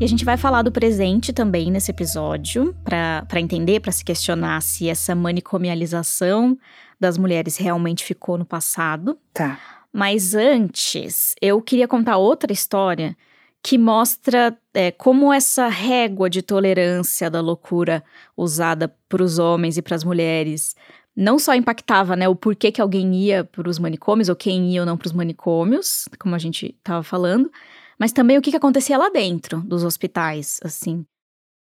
E 0.00 0.04
a 0.04 0.06
gente 0.06 0.24
vai 0.24 0.36
falar 0.36 0.62
do 0.62 0.70
presente 0.70 1.32
também 1.32 1.72
nesse 1.72 1.90
episódio, 1.90 2.72
para 2.84 3.40
entender, 3.40 3.80
para 3.80 3.90
se 3.90 4.04
questionar 4.04 4.62
se 4.62 4.88
essa 4.88 5.12
manicomialização 5.12 6.56
das 6.98 7.18
mulheres 7.18 7.56
realmente 7.56 8.04
ficou 8.04 8.36
no 8.38 8.44
passado. 8.44 9.18
Tá. 9.32 9.58
Mas 9.92 10.34
antes, 10.34 11.34
eu 11.40 11.60
queria 11.62 11.88
contar 11.88 12.16
outra 12.18 12.52
história 12.52 13.16
que 13.62 13.76
mostra 13.76 14.56
é, 14.72 14.90
como 14.90 15.32
essa 15.32 15.68
régua 15.68 16.30
de 16.30 16.42
tolerância 16.42 17.28
da 17.30 17.40
loucura 17.40 18.04
usada 18.36 18.94
para 19.08 19.22
os 19.22 19.38
homens 19.38 19.76
e 19.76 19.82
para 19.82 19.96
as 19.96 20.04
mulheres 20.04 20.76
não 21.20 21.36
só 21.36 21.52
impactava 21.52 22.14
né, 22.14 22.28
o 22.28 22.36
porquê 22.36 22.70
que 22.70 22.80
alguém 22.80 23.12
ia 23.16 23.42
para 23.42 23.68
os 23.68 23.76
manicômios, 23.80 24.28
ou 24.28 24.36
quem 24.36 24.70
ia 24.70 24.82
ou 24.82 24.86
não 24.86 24.96
para 24.96 25.08
os 25.08 25.12
manicômios, 25.12 26.04
como 26.16 26.36
a 26.36 26.38
gente 26.38 26.76
estava 26.78 27.02
falando, 27.02 27.50
mas 27.98 28.12
também 28.12 28.38
o 28.38 28.40
que, 28.40 28.52
que 28.52 28.56
acontecia 28.56 28.96
lá 28.96 29.10
dentro 29.10 29.60
dos 29.62 29.82
hospitais, 29.82 30.60
assim. 30.62 31.04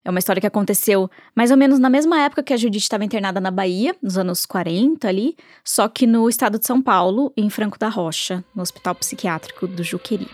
É 0.04 0.10
uma 0.10 0.18
história 0.18 0.40
que 0.40 0.46
aconteceu 0.46 1.10
mais 1.34 1.50
ou 1.50 1.56
menos 1.56 1.78
na 1.78 1.90
mesma 1.90 2.20
época 2.20 2.42
que 2.42 2.54
a 2.54 2.56
Judite 2.56 2.84
estava 2.84 3.04
internada 3.04 3.40
na 3.40 3.50
Bahia, 3.50 3.94
nos 4.02 4.16
anos 4.16 4.46
40 4.46 5.06
ali, 5.06 5.36
só 5.64 5.88
que 5.88 6.06
no 6.06 6.28
estado 6.28 6.58
de 6.58 6.66
São 6.66 6.80
Paulo, 6.80 7.32
em 7.36 7.50
Franco 7.50 7.78
da 7.78 7.88
Rocha, 7.88 8.44
no 8.54 8.62
Hospital 8.62 8.94
Psiquiátrico 8.94 9.66
do 9.66 9.82
Juqueri. 9.82 10.28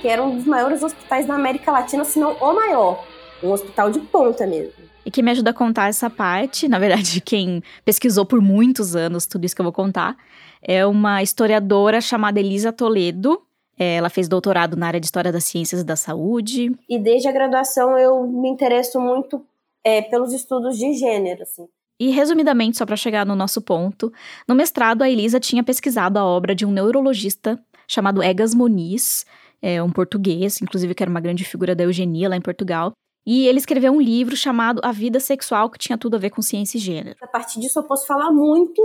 Que 0.00 0.08
era 0.08 0.22
um 0.22 0.36
dos 0.36 0.46
maiores 0.46 0.82
hospitais 0.82 1.26
da 1.26 1.34
América 1.34 1.70
Latina, 1.70 2.04
se 2.04 2.18
não 2.18 2.32
o 2.32 2.54
maior. 2.54 3.04
Um 3.42 3.52
hospital 3.52 3.90
de 3.90 4.00
ponta 4.00 4.46
mesmo. 4.46 4.72
E 5.04 5.10
que 5.10 5.22
me 5.22 5.30
ajuda 5.30 5.50
a 5.50 5.54
contar 5.54 5.88
essa 5.88 6.10
parte, 6.10 6.68
na 6.68 6.78
verdade, 6.78 7.20
quem 7.24 7.62
pesquisou 7.84 8.24
por 8.24 8.40
muitos 8.40 8.96
anos 8.96 9.26
tudo 9.26 9.44
isso 9.44 9.54
que 9.54 9.60
eu 9.60 9.64
vou 9.64 9.72
contar, 9.72 10.16
é 10.62 10.84
uma 10.84 11.22
historiadora 11.22 12.00
chamada 12.00 12.40
Elisa 12.40 12.72
Toledo. 12.72 13.40
É, 13.80 13.94
ela 13.96 14.10
fez 14.10 14.28
doutorado 14.28 14.76
na 14.76 14.86
área 14.86 15.00
de 15.00 15.06
História 15.06 15.32
das 15.32 15.44
Ciências 15.44 15.80
e 15.80 15.84
da 15.84 15.96
Saúde. 15.96 16.70
E 16.86 16.98
desde 16.98 17.28
a 17.28 17.32
graduação 17.32 17.98
eu 17.98 18.26
me 18.26 18.50
interesso 18.50 19.00
muito 19.00 19.42
é, 19.82 20.02
pelos 20.02 20.34
estudos 20.34 20.76
de 20.76 20.92
gênero, 20.92 21.42
assim. 21.42 21.66
E 21.98 22.10
resumidamente, 22.10 22.76
só 22.76 22.84
para 22.84 22.96
chegar 22.96 23.24
no 23.24 23.34
nosso 23.34 23.62
ponto, 23.62 24.12
no 24.46 24.54
mestrado 24.54 25.02
a 25.02 25.08
Elisa 25.08 25.40
tinha 25.40 25.64
pesquisado 25.64 26.18
a 26.18 26.24
obra 26.24 26.54
de 26.54 26.66
um 26.66 26.70
neurologista 26.70 27.58
chamado 27.88 28.22
Egas 28.22 28.54
Moniz, 28.54 29.24
é, 29.62 29.82
um 29.82 29.90
português, 29.90 30.60
inclusive 30.60 30.94
que 30.94 31.02
era 31.02 31.10
uma 31.10 31.20
grande 31.20 31.44
figura 31.44 31.74
da 31.74 31.84
eugenia 31.84 32.28
lá 32.28 32.36
em 32.36 32.40
Portugal, 32.40 32.92
e 33.26 33.46
ele 33.46 33.58
escreveu 33.58 33.92
um 33.92 34.00
livro 34.00 34.36
chamado 34.36 34.80
A 34.82 34.92
Vida 34.92 35.20
Sexual, 35.20 35.70
que 35.70 35.78
tinha 35.78 35.98
tudo 35.98 36.16
a 36.16 36.18
ver 36.18 36.30
com 36.30 36.40
ciência 36.40 36.78
e 36.78 36.80
gênero. 36.80 37.16
A 37.22 37.26
partir 37.26 37.60
disso, 37.60 37.78
eu 37.78 37.84
posso 37.84 38.06
falar 38.06 38.30
muito 38.30 38.82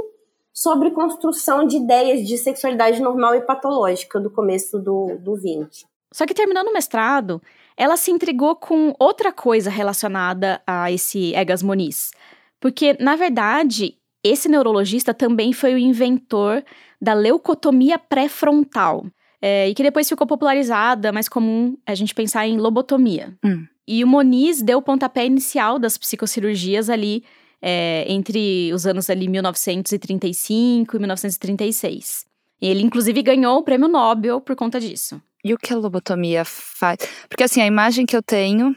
sobre 0.55 0.91
construção 0.91 1.67
de 1.67 1.75
ideias 1.77 2.25
de 2.25 2.38
sexualidade 2.38 3.01
normal 3.01 3.35
e 3.35 3.41
patológica 3.41 4.19
do 4.21 4.31
começo 4.31 4.79
do, 4.79 5.17
do 5.19 5.35
20. 5.35 5.85
Só 6.13 6.25
que 6.25 6.33
terminando 6.33 6.69
o 6.69 6.74
mestrado, 6.74 7.41
ela 7.75 7.97
se 7.97 8.09
intrigou 8.09 8.55
com 8.55 8.95
outra 8.97 9.33
coisa 9.33 9.69
relacionada 9.69 10.62
a 10.65 10.89
esse 10.89 11.35
Egas 11.35 11.62
Moniz. 11.62 12.12
Porque, 12.57 12.95
na 13.01 13.17
verdade, 13.17 13.97
esse 14.24 14.47
neurologista 14.47 15.13
também 15.13 15.51
foi 15.51 15.74
o 15.74 15.77
inventor 15.77 16.63
da 17.01 17.13
leucotomia 17.13 18.00
pré-frontal. 18.00 19.05
É, 19.41 19.67
e 19.67 19.75
que 19.75 19.83
depois 19.83 20.07
ficou 20.07 20.25
popularizada, 20.25 21.12
mais 21.12 21.27
comum 21.27 21.77
a 21.85 21.93
gente 21.93 22.15
pensar 22.15 22.47
em 22.47 22.57
lobotomia. 22.57 23.38
Hum. 23.43 23.65
E 23.85 24.03
o 24.03 24.07
Moniz 24.07 24.62
deu 24.62 24.79
o 24.79 24.81
pontapé 24.81 25.25
inicial 25.25 25.77
das 25.77 25.97
psicocirurgias 25.97 26.89
ali 26.89 27.24
é, 27.62 28.05
entre 28.07 28.71
os 28.74 28.85
anos 28.85 29.09
ali 29.09 29.27
1935 29.27 30.95
e 30.95 31.00
1936. 31.00 32.25
Ele, 32.62 32.81
inclusive, 32.81 33.21
ganhou 33.21 33.57
o 33.59 33.63
prêmio 33.63 33.88
Nobel 33.88 34.39
por 34.41 34.55
conta 34.55 34.79
disso. 34.79 35.21
E 35.43 35.53
o 35.53 35.57
que 35.57 35.74
a 35.74 35.77
lobotomia 35.77 36.43
faz? 36.43 36.97
Porque, 37.29 37.43
assim, 37.43 37.62
a 37.62 37.65
imagem 37.67 38.05
que 38.05 38.15
eu 38.15 38.24
tenho, 38.24 38.75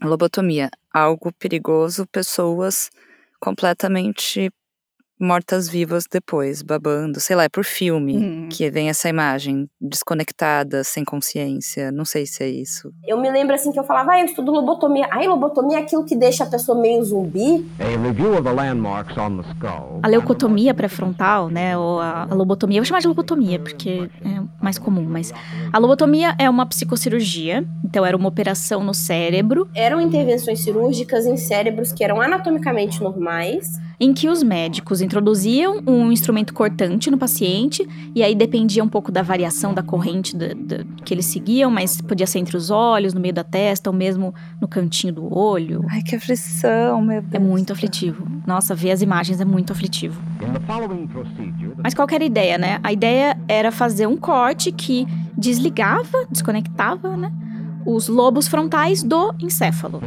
lobotomia, 0.00 0.70
algo 0.92 1.32
perigoso, 1.32 2.06
pessoas 2.06 2.90
completamente 3.40 4.50
mortas-vivas 5.18 6.04
depois, 6.10 6.62
babando, 6.62 7.20
sei 7.20 7.36
lá, 7.36 7.44
é 7.44 7.48
por 7.48 7.64
filme 7.64 8.16
Hum. 8.16 8.48
que 8.50 8.70
vem 8.70 8.88
essa 8.88 9.08
imagem 9.08 9.68
desconectada, 9.80 10.84
sem 10.84 11.04
consciência. 11.04 11.90
Não 11.92 12.04
sei 12.04 12.26
se 12.26 12.42
é 12.42 12.48
isso. 12.48 12.90
Eu 13.06 13.20
me 13.20 13.30
lembro 13.30 13.54
assim 13.54 13.72
que 13.72 13.78
eu 13.78 13.84
falava, 13.84 14.12
ah, 14.12 14.20
eu 14.20 14.26
estudo 14.26 14.52
lobotomia. 14.52 15.06
Ai, 15.10 15.26
lobotomia 15.26 15.78
é 15.78 15.82
aquilo 15.82 16.04
que 16.04 16.16
deixa 16.16 16.44
a 16.44 16.46
pessoa 16.46 16.80
meio 16.80 17.02
zumbi. 17.02 17.66
A 17.78 18.02
review 18.06 18.32
of 18.32 18.42
the 18.42 18.52
landmarks 18.52 19.16
on 19.16 19.42
the 19.42 19.48
skull. 19.50 20.00
A 20.02 20.08
leucotomia 20.08 20.72
pré-frontal, 20.74 21.48
né, 21.48 21.76
ou 21.76 22.00
a, 22.00 22.22
a 22.30 22.34
lobotomia, 22.34 22.78
eu 22.78 22.82
vou 22.82 22.86
chamar 22.88 23.00
de 23.00 23.08
lobotomia 23.08 23.58
porque 23.58 24.08
é 24.24 24.42
mais 24.62 24.78
comum, 24.78 25.04
mas 25.04 25.32
a 25.72 25.78
lobotomia 25.78 26.34
é 26.38 26.48
uma 26.48 26.66
psicocirurgia, 26.66 27.64
então 27.84 28.04
era 28.04 28.16
uma 28.16 28.28
operação 28.28 28.82
no 28.82 28.94
cérebro 28.94 29.68
Eram 29.74 30.00
intervenções 30.00 30.60
cirúrgicas 30.62 31.26
em 31.26 31.36
cérebros 31.36 31.92
que 31.92 32.02
eram 32.04 32.20
anatomicamente 32.20 33.00
normais. 33.02 33.78
Em 34.00 34.12
que 34.14 34.28
os 34.28 34.42
médicos 34.42 35.00
introduziam 35.00 35.82
um 35.86 36.12
instrumento 36.12 36.54
cortante 36.54 37.10
no 37.10 37.18
paciente, 37.18 37.86
e 38.14 38.22
aí 38.22 38.34
dependia 38.34 38.82
um 38.84 38.88
pouco 38.88 39.10
da 39.10 39.22
variação 39.22 39.74
da 39.74 39.82
corrente 39.82 40.36
da- 40.36 40.54
da- 40.54 40.84
que 41.04 41.12
eles 41.12 41.26
seguiam, 41.26 41.68
mas 41.70 42.00
podia 42.00 42.26
ser 42.26 42.38
entre 42.38 42.56
os 42.56 42.70
olhos, 42.70 43.12
no 43.12 43.20
meio 43.20 43.34
da 43.34 43.42
testa, 43.42 43.90
ou 43.90 43.96
mesmo 43.96 44.32
no 44.60 44.68
cantinho 44.68 45.12
do 45.12 45.36
olho. 45.36 45.84
Ai, 45.90 46.02
que 46.02 46.14
aflição, 46.14 47.02
meu 47.02 47.20
Deus. 47.22 47.34
É 47.34 47.38
muito 47.38 47.72
aflitivo. 47.72 48.24
Nossa, 48.46 48.74
ver 48.74 48.92
as 48.92 49.02
imagens 49.02 49.40
é 49.40 49.44
muito 49.44 49.72
aflitivo. 49.72 50.20
Mas 51.82 51.94
qual 51.94 52.06
que 52.06 52.14
era 52.14 52.22
a 52.24 52.26
ideia, 52.26 52.56
né? 52.58 52.78
A 52.82 52.92
ideia 52.92 53.36
era 53.48 53.72
fazer 53.72 54.06
um 54.06 54.16
corte 54.16 54.70
que 54.72 55.06
desligava, 55.36 56.26
desconectava, 56.30 57.16
né? 57.16 57.32
Os 57.86 58.06
lobos 58.08 58.46
frontais 58.48 59.02
do 59.02 59.32
encéfalo. 59.40 60.00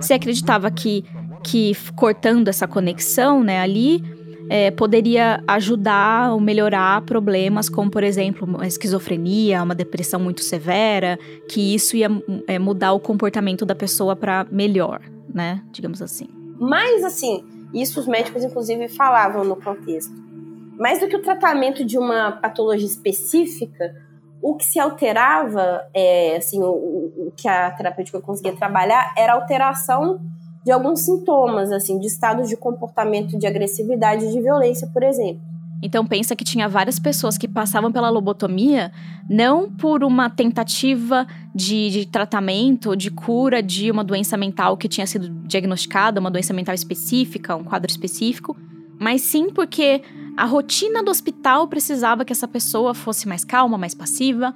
Se 0.00 0.12
acreditava 0.12 0.70
que, 0.70 1.04
que 1.44 1.72
cortando 1.94 2.48
essa 2.48 2.66
conexão, 2.66 3.44
né, 3.44 3.60
ali, 3.60 4.02
é, 4.50 4.70
poderia 4.70 5.42
ajudar 5.46 6.32
ou 6.32 6.40
melhorar 6.40 7.02
problemas 7.02 7.68
como, 7.68 7.90
por 7.90 8.02
exemplo, 8.02 8.46
uma 8.46 8.66
esquizofrenia, 8.66 9.62
uma 9.62 9.74
depressão 9.74 10.18
muito 10.20 10.42
severa, 10.42 11.18
que 11.48 11.74
isso 11.74 11.96
ia 11.96 12.08
é, 12.46 12.58
mudar 12.58 12.92
o 12.92 13.00
comportamento 13.00 13.64
da 13.64 13.74
pessoa 13.74 14.14
para 14.16 14.46
melhor, 14.50 15.00
né? 15.32 15.62
Digamos 15.70 16.02
assim. 16.02 16.26
Mas, 16.58 17.04
assim, 17.04 17.42
isso 17.72 18.00
os 18.00 18.06
médicos, 18.06 18.42
inclusive, 18.44 18.88
falavam 18.88 19.44
no 19.44 19.56
contexto. 19.56 20.12
Mais 20.78 21.00
do 21.00 21.08
que 21.08 21.16
o 21.16 21.22
tratamento 21.22 21.84
de 21.84 21.96
uma 21.96 22.32
patologia 22.32 22.86
específica, 22.86 23.94
o 24.42 24.56
que 24.56 24.64
se 24.66 24.78
alterava, 24.78 25.80
é, 25.94 26.36
assim, 26.36 26.60
o, 26.62 26.66
o- 26.66 27.32
que 27.36 27.48
a 27.48 27.70
terapêutica 27.70 28.20
conseguia 28.20 28.54
trabalhar 28.54 29.14
era 29.16 29.32
alteração 29.32 30.20
de 30.64 30.72
alguns 30.72 31.00
sintomas, 31.00 31.70
assim, 31.70 31.98
de 31.98 32.06
estados 32.06 32.48
de 32.48 32.56
comportamento 32.56 33.38
de 33.38 33.46
agressividade 33.46 34.24
e 34.24 34.32
de 34.32 34.40
violência, 34.40 34.88
por 34.92 35.02
exemplo. 35.02 35.42
Então 35.82 36.06
pensa 36.06 36.34
que 36.34 36.44
tinha 36.44 36.66
várias 36.66 36.98
pessoas 36.98 37.36
que 37.36 37.46
passavam 37.46 37.92
pela 37.92 38.08
lobotomia 38.08 38.90
não 39.28 39.70
por 39.70 40.02
uma 40.02 40.30
tentativa 40.30 41.26
de, 41.54 41.90
de 41.90 42.06
tratamento 42.06 42.96
de 42.96 43.10
cura 43.10 43.62
de 43.62 43.90
uma 43.90 44.02
doença 44.02 44.34
mental 44.34 44.78
que 44.78 44.88
tinha 44.88 45.06
sido 45.06 45.28
diagnosticada, 45.46 46.20
uma 46.20 46.30
doença 46.30 46.54
mental 46.54 46.74
específica, 46.74 47.54
um 47.54 47.64
quadro 47.64 47.90
específico, 47.90 48.56
mas 48.98 49.20
sim 49.20 49.50
porque 49.50 50.00
a 50.38 50.46
rotina 50.46 51.02
do 51.02 51.10
hospital 51.10 51.68
precisava 51.68 52.24
que 52.24 52.32
essa 52.32 52.48
pessoa 52.48 52.94
fosse 52.94 53.28
mais 53.28 53.44
calma, 53.44 53.76
mais 53.76 53.94
passiva, 53.94 54.54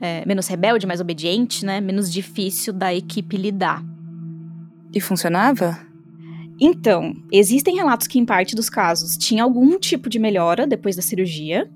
é, 0.00 0.24
menos 0.24 0.46
rebelde, 0.46 0.86
mais 0.86 1.00
obediente, 1.00 1.66
né? 1.66 1.80
Menos 1.80 2.10
difícil 2.10 2.72
da 2.72 2.94
equipe 2.94 3.36
lidar. 3.36 3.82
E 4.94 5.00
funcionava? 5.00 5.78
Então, 6.60 7.14
existem 7.32 7.76
relatos 7.76 8.06
que, 8.06 8.18
em 8.18 8.24
parte 8.24 8.56
dos 8.56 8.68
casos, 8.68 9.16
tinha 9.16 9.44
algum 9.44 9.78
tipo 9.78 10.08
de 10.08 10.18
melhora 10.18 10.66
depois 10.66 10.96
da 10.96 11.02
cirurgia, 11.02 11.70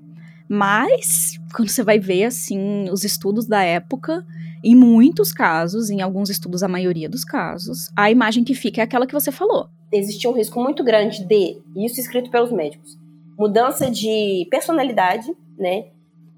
mas 0.49 1.39
quando 1.55 1.69
você 1.69 1.83
vai 1.83 1.99
ver, 1.99 2.25
assim, 2.25 2.89
os 2.91 3.03
estudos 3.03 3.47
da 3.47 3.63
época, 3.63 4.25
em 4.63 4.75
muitos 4.75 5.31
casos, 5.31 5.89
em 5.89 6.01
alguns 6.01 6.29
estudos, 6.29 6.63
a 6.63 6.67
maioria 6.67 7.07
dos 7.07 7.23
casos, 7.23 7.89
a 7.95 8.11
imagem 8.11 8.43
que 8.43 8.53
fica 8.53 8.81
é 8.81 8.83
aquela 8.83 9.07
que 9.07 9.13
você 9.13 9.31
falou. 9.31 9.69
existia 9.91 10.29
um 10.29 10.33
risco 10.33 10.61
muito 10.61 10.83
grande 10.83 11.25
de, 11.25 11.61
isso 11.75 11.99
escrito 11.99 12.29
pelos 12.29 12.51
médicos, 12.51 12.97
mudança 13.37 13.89
de 13.89 14.47
personalidade, 14.49 15.27
né, 15.57 15.87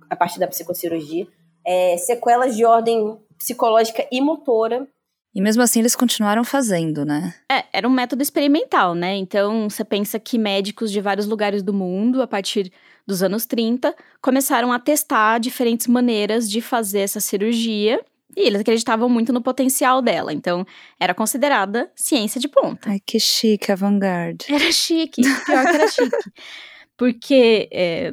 a 0.09 0.15
partir 0.15 0.39
da 0.39 0.47
psicocirurgia, 0.47 1.27
é, 1.65 1.97
sequelas 1.97 2.55
de 2.55 2.63
ordem 2.63 3.17
psicológica 3.37 4.07
e 4.11 4.21
motora. 4.21 4.87
E 5.35 5.41
mesmo 5.41 5.61
assim 5.61 5.81
eles 5.81 5.97
continuaram 5.97 6.45
fazendo, 6.45 7.03
né? 7.03 7.33
É, 7.51 7.65
era 7.73 7.87
um 7.87 7.91
método 7.91 8.23
experimental, 8.23 8.95
né? 8.95 9.15
Então, 9.17 9.69
você 9.69 9.83
pensa 9.83 10.17
que 10.17 10.37
médicos 10.37 10.89
de 10.89 11.01
vários 11.01 11.27
lugares 11.27 11.61
do 11.61 11.73
mundo, 11.73 12.21
a 12.21 12.27
partir 12.27 12.71
dos 13.05 13.21
anos 13.21 13.45
30, 13.45 13.93
começaram 14.21 14.71
a 14.71 14.79
testar 14.79 15.39
diferentes 15.39 15.87
maneiras 15.87 16.49
de 16.49 16.61
fazer 16.61 16.99
essa 16.99 17.19
cirurgia, 17.19 17.99
E 18.35 18.41
eles 18.47 18.61
acreditavam 18.61 19.07
muito 19.07 19.31
no 19.31 19.41
potencial 19.41 20.01
dela, 20.01 20.33
então 20.33 20.65
era 20.99 21.13
considerada 21.13 21.89
ciência 21.95 22.39
de 22.39 22.49
ponta. 22.49 22.89
Ai, 22.89 22.99
que 23.05 23.17
chique, 23.19 23.71
avant-garde. 23.71 24.45
Era 24.49 24.71
chique, 24.71 25.21
pior 25.21 25.63
que 25.63 25.75
era 25.75 25.87
chique. 25.87 26.31
Porque 26.97 27.69
é, 27.71 28.11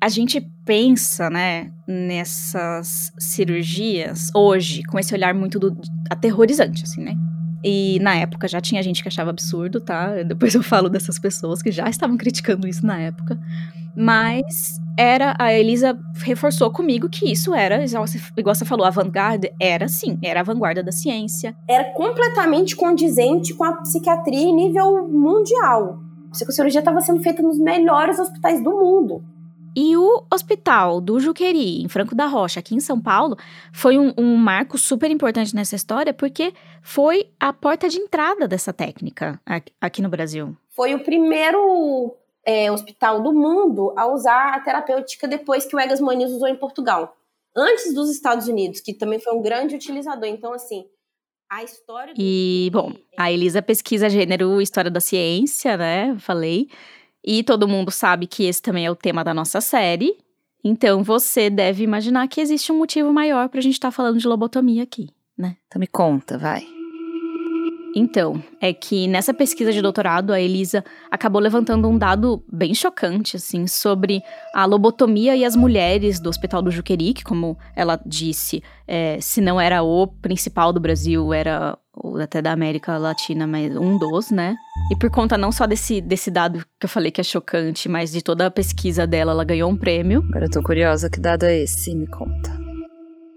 a 0.00 0.08
gente 0.08 0.46
pensa, 0.64 1.28
né, 1.28 1.70
nessas 1.86 3.12
cirurgias 3.18 4.30
hoje, 4.34 4.82
com 4.84 4.98
esse 4.98 5.14
olhar 5.14 5.34
muito 5.34 5.58
do- 5.58 5.76
aterrorizante, 6.10 6.84
assim, 6.84 7.02
né? 7.02 7.14
E 7.62 7.98
na 8.00 8.14
época 8.14 8.46
já 8.46 8.60
tinha 8.60 8.82
gente 8.82 9.02
que 9.02 9.08
achava 9.08 9.30
absurdo, 9.30 9.80
tá? 9.80 10.22
Depois 10.22 10.54
eu 10.54 10.62
falo 10.62 10.88
dessas 10.88 11.18
pessoas 11.18 11.62
que 11.62 11.70
já 11.70 11.88
estavam 11.88 12.16
criticando 12.16 12.68
isso 12.68 12.84
na 12.84 13.00
época. 13.00 13.38
Mas 13.96 14.80
era, 14.98 15.34
a 15.38 15.52
Elisa 15.52 15.98
reforçou 16.16 16.70
comigo 16.70 17.08
que 17.08 17.30
isso 17.30 17.54
era, 17.54 17.84
igual 17.84 18.54
você, 18.54 18.64
falou, 18.64 18.84
avant-garde, 18.84 19.52
era 19.60 19.88
sim, 19.88 20.18
era 20.22 20.40
a 20.40 20.42
vanguarda 20.42 20.82
da 20.82 20.90
ciência. 20.92 21.56
Era 21.68 21.84
completamente 21.92 22.74
condizente 22.74 23.54
com 23.54 23.64
a 23.64 23.72
psiquiatria 23.76 24.40
em 24.40 24.54
nível 24.54 25.08
mundial. 25.08 26.00
A 26.28 26.30
psicocirurgia 26.32 26.80
estava 26.80 27.00
sendo 27.00 27.22
feita 27.22 27.40
nos 27.40 27.58
melhores 27.58 28.18
hospitais 28.18 28.62
do 28.62 28.70
mundo. 28.72 29.22
E 29.76 29.96
o 29.96 30.24
hospital 30.32 31.00
do 31.00 31.18
Juqueri, 31.18 31.82
em 31.82 31.88
Franco 31.88 32.14
da 32.14 32.26
Rocha, 32.26 32.60
aqui 32.60 32.74
em 32.74 32.80
São 32.80 33.00
Paulo, 33.00 33.36
foi 33.72 33.98
um, 33.98 34.12
um 34.16 34.36
marco 34.36 34.78
super 34.78 35.10
importante 35.10 35.54
nessa 35.54 35.74
história, 35.74 36.14
porque 36.14 36.54
foi 36.82 37.30
a 37.40 37.52
porta 37.52 37.88
de 37.88 37.98
entrada 37.98 38.46
dessa 38.46 38.72
técnica 38.72 39.40
aqui, 39.80 40.00
no 40.00 40.08
Brasil. 40.08 40.56
Foi 40.70 40.94
o 40.94 41.02
primeiro 41.02 42.14
é, 42.46 42.70
hospital 42.70 43.22
do 43.22 43.32
mundo 43.32 43.92
a 43.96 44.06
usar 44.06 44.54
a 44.54 44.60
terapêutica 44.60 45.26
depois 45.26 45.66
que 45.66 45.74
o 45.74 45.80
Egas 45.80 46.00
Muniz 46.00 46.30
usou 46.30 46.48
em 46.48 46.56
Portugal. 46.56 47.16
Antes 47.56 47.94
dos 47.94 48.10
Estados 48.10 48.48
Unidos, 48.48 48.80
que 48.80 48.92
também 48.92 49.18
foi 49.18 49.32
um 49.34 49.42
grande 49.42 49.74
utilizador. 49.74 50.28
Então, 50.28 50.52
assim, 50.52 50.84
a 51.50 51.62
história... 51.62 52.14
do 52.14 52.20
E, 52.20 52.68
bom, 52.72 52.92
Juqueri 52.92 53.16
a 53.16 53.30
Elisa 53.30 53.62
pesquisa 53.62 54.08
gênero 54.08 54.60
história 54.60 54.90
da 54.90 55.00
ciência, 55.00 55.76
né? 55.76 56.16
Falei. 56.18 56.68
E 57.24 57.42
todo 57.42 57.68
mundo 57.68 57.90
sabe 57.90 58.26
que 58.26 58.44
esse 58.44 58.60
também 58.60 58.84
é 58.84 58.90
o 58.90 58.96
tema 58.96 59.24
da 59.24 59.32
nossa 59.32 59.60
série. 59.60 60.16
Então 60.62 61.02
você 61.02 61.48
deve 61.48 61.82
imaginar 61.84 62.28
que 62.28 62.40
existe 62.40 62.70
um 62.72 62.78
motivo 62.78 63.12
maior 63.12 63.48
pra 63.48 63.60
gente 63.60 63.74
estar 63.74 63.90
falando 63.90 64.18
de 64.18 64.26
lobotomia 64.26 64.82
aqui, 64.82 65.08
né? 65.36 65.56
Então 65.66 65.80
me 65.80 65.86
conta, 65.86 66.36
vai. 66.36 66.73
Então, 67.94 68.42
é 68.60 68.72
que 68.72 69.06
nessa 69.06 69.32
pesquisa 69.32 69.72
de 69.72 69.80
doutorado, 69.80 70.32
a 70.32 70.40
Elisa 70.40 70.84
acabou 71.10 71.40
levantando 71.40 71.88
um 71.88 71.96
dado 71.96 72.42
bem 72.52 72.74
chocante, 72.74 73.36
assim, 73.36 73.68
sobre 73.68 74.20
a 74.52 74.64
lobotomia 74.64 75.36
e 75.36 75.44
as 75.44 75.54
mulheres 75.54 76.18
do 76.18 76.28
Hospital 76.28 76.60
do 76.60 76.72
Juqueri, 76.72 77.14
que, 77.14 77.22
como 77.22 77.56
ela 77.76 78.00
disse, 78.04 78.62
é, 78.88 79.18
se 79.20 79.40
não 79.40 79.60
era 79.60 79.82
o 79.82 80.08
principal 80.08 80.72
do 80.72 80.80
Brasil, 80.80 81.32
era 81.32 81.78
o 81.96 82.16
até 82.16 82.42
da 82.42 82.50
América 82.50 82.98
Latina, 82.98 83.46
mas 83.46 83.76
um 83.76 83.96
dos, 83.96 84.30
né? 84.30 84.56
E 84.90 84.96
por 84.96 85.10
conta 85.10 85.38
não 85.38 85.52
só 85.52 85.66
desse, 85.66 86.00
desse 86.00 86.30
dado 86.30 86.64
que 86.80 86.84
eu 86.84 86.88
falei 86.88 87.12
que 87.12 87.20
é 87.20 87.24
chocante, 87.24 87.88
mas 87.88 88.10
de 88.10 88.22
toda 88.22 88.46
a 88.46 88.50
pesquisa 88.50 89.06
dela, 89.06 89.30
ela 89.30 89.44
ganhou 89.44 89.70
um 89.70 89.76
prêmio. 89.76 90.24
Agora 90.30 90.46
eu 90.46 90.50
tô 90.50 90.62
curiosa, 90.62 91.08
que 91.08 91.20
dado 91.20 91.44
é 91.44 91.62
esse? 91.62 91.94
Me 91.94 92.08
conta. 92.08 92.63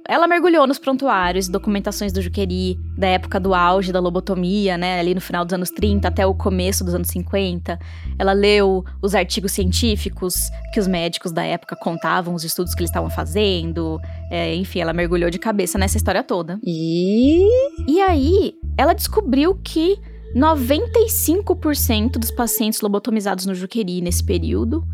Ela 0.07 0.25
mergulhou 0.25 0.65
nos 0.65 0.79
prontuários, 0.79 1.49
documentações 1.49 2.13
do 2.13 2.21
Juqueri, 2.21 2.79
da 2.97 3.07
época 3.07 3.41
do 3.41 3.53
auge 3.53 3.91
da 3.91 3.99
lobotomia, 3.99 4.77
né, 4.77 5.01
ali 5.01 5.13
no 5.13 5.19
final 5.19 5.43
dos 5.43 5.53
anos 5.53 5.69
30 5.69 6.07
até 6.07 6.25
o 6.25 6.33
começo 6.33 6.85
dos 6.85 6.95
anos 6.95 7.09
50. 7.09 7.77
Ela 8.17 8.31
leu 8.31 8.85
os 9.01 9.13
artigos 9.13 9.51
científicos 9.51 10.49
que 10.73 10.79
os 10.79 10.87
médicos 10.87 11.33
da 11.33 11.43
época 11.43 11.75
contavam, 11.75 12.33
os 12.33 12.45
estudos 12.45 12.73
que 12.73 12.79
eles 12.79 12.89
estavam 12.89 13.09
fazendo. 13.09 13.99
É, 14.31 14.55
enfim, 14.55 14.79
ela 14.79 14.93
mergulhou 14.93 15.29
de 15.29 15.37
cabeça 15.37 15.77
nessa 15.77 15.97
história 15.97 16.23
toda. 16.23 16.57
E. 16.63 17.45
E 17.85 17.99
aí, 17.99 18.53
ela 18.77 18.93
descobriu 18.93 19.55
que 19.55 19.97
95% 20.33 22.11
dos 22.11 22.31
pacientes 22.31 22.79
lobotomizados 22.79 23.45
no 23.45 23.53
Juqueri 23.53 24.01
nesse 24.01 24.23
período 24.23 24.85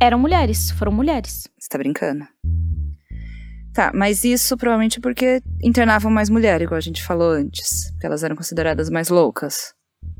eram 0.00 0.18
mulheres, 0.18 0.70
foram 0.72 0.90
mulheres. 0.90 1.48
Você 1.56 1.68
tá 1.68 1.78
brincando? 1.78 2.26
Tá, 3.72 3.92
mas 3.94 4.24
isso 4.24 4.56
provavelmente 4.56 5.00
porque 5.00 5.40
internavam 5.62 6.10
mais 6.10 6.28
mulher, 6.28 6.60
igual 6.62 6.76
a 6.78 6.80
gente 6.80 7.02
falou 7.02 7.30
antes. 7.30 7.90
Porque 7.92 8.06
elas 8.06 8.24
eram 8.24 8.34
consideradas 8.36 8.90
mais 8.90 9.08
loucas. 9.08 9.72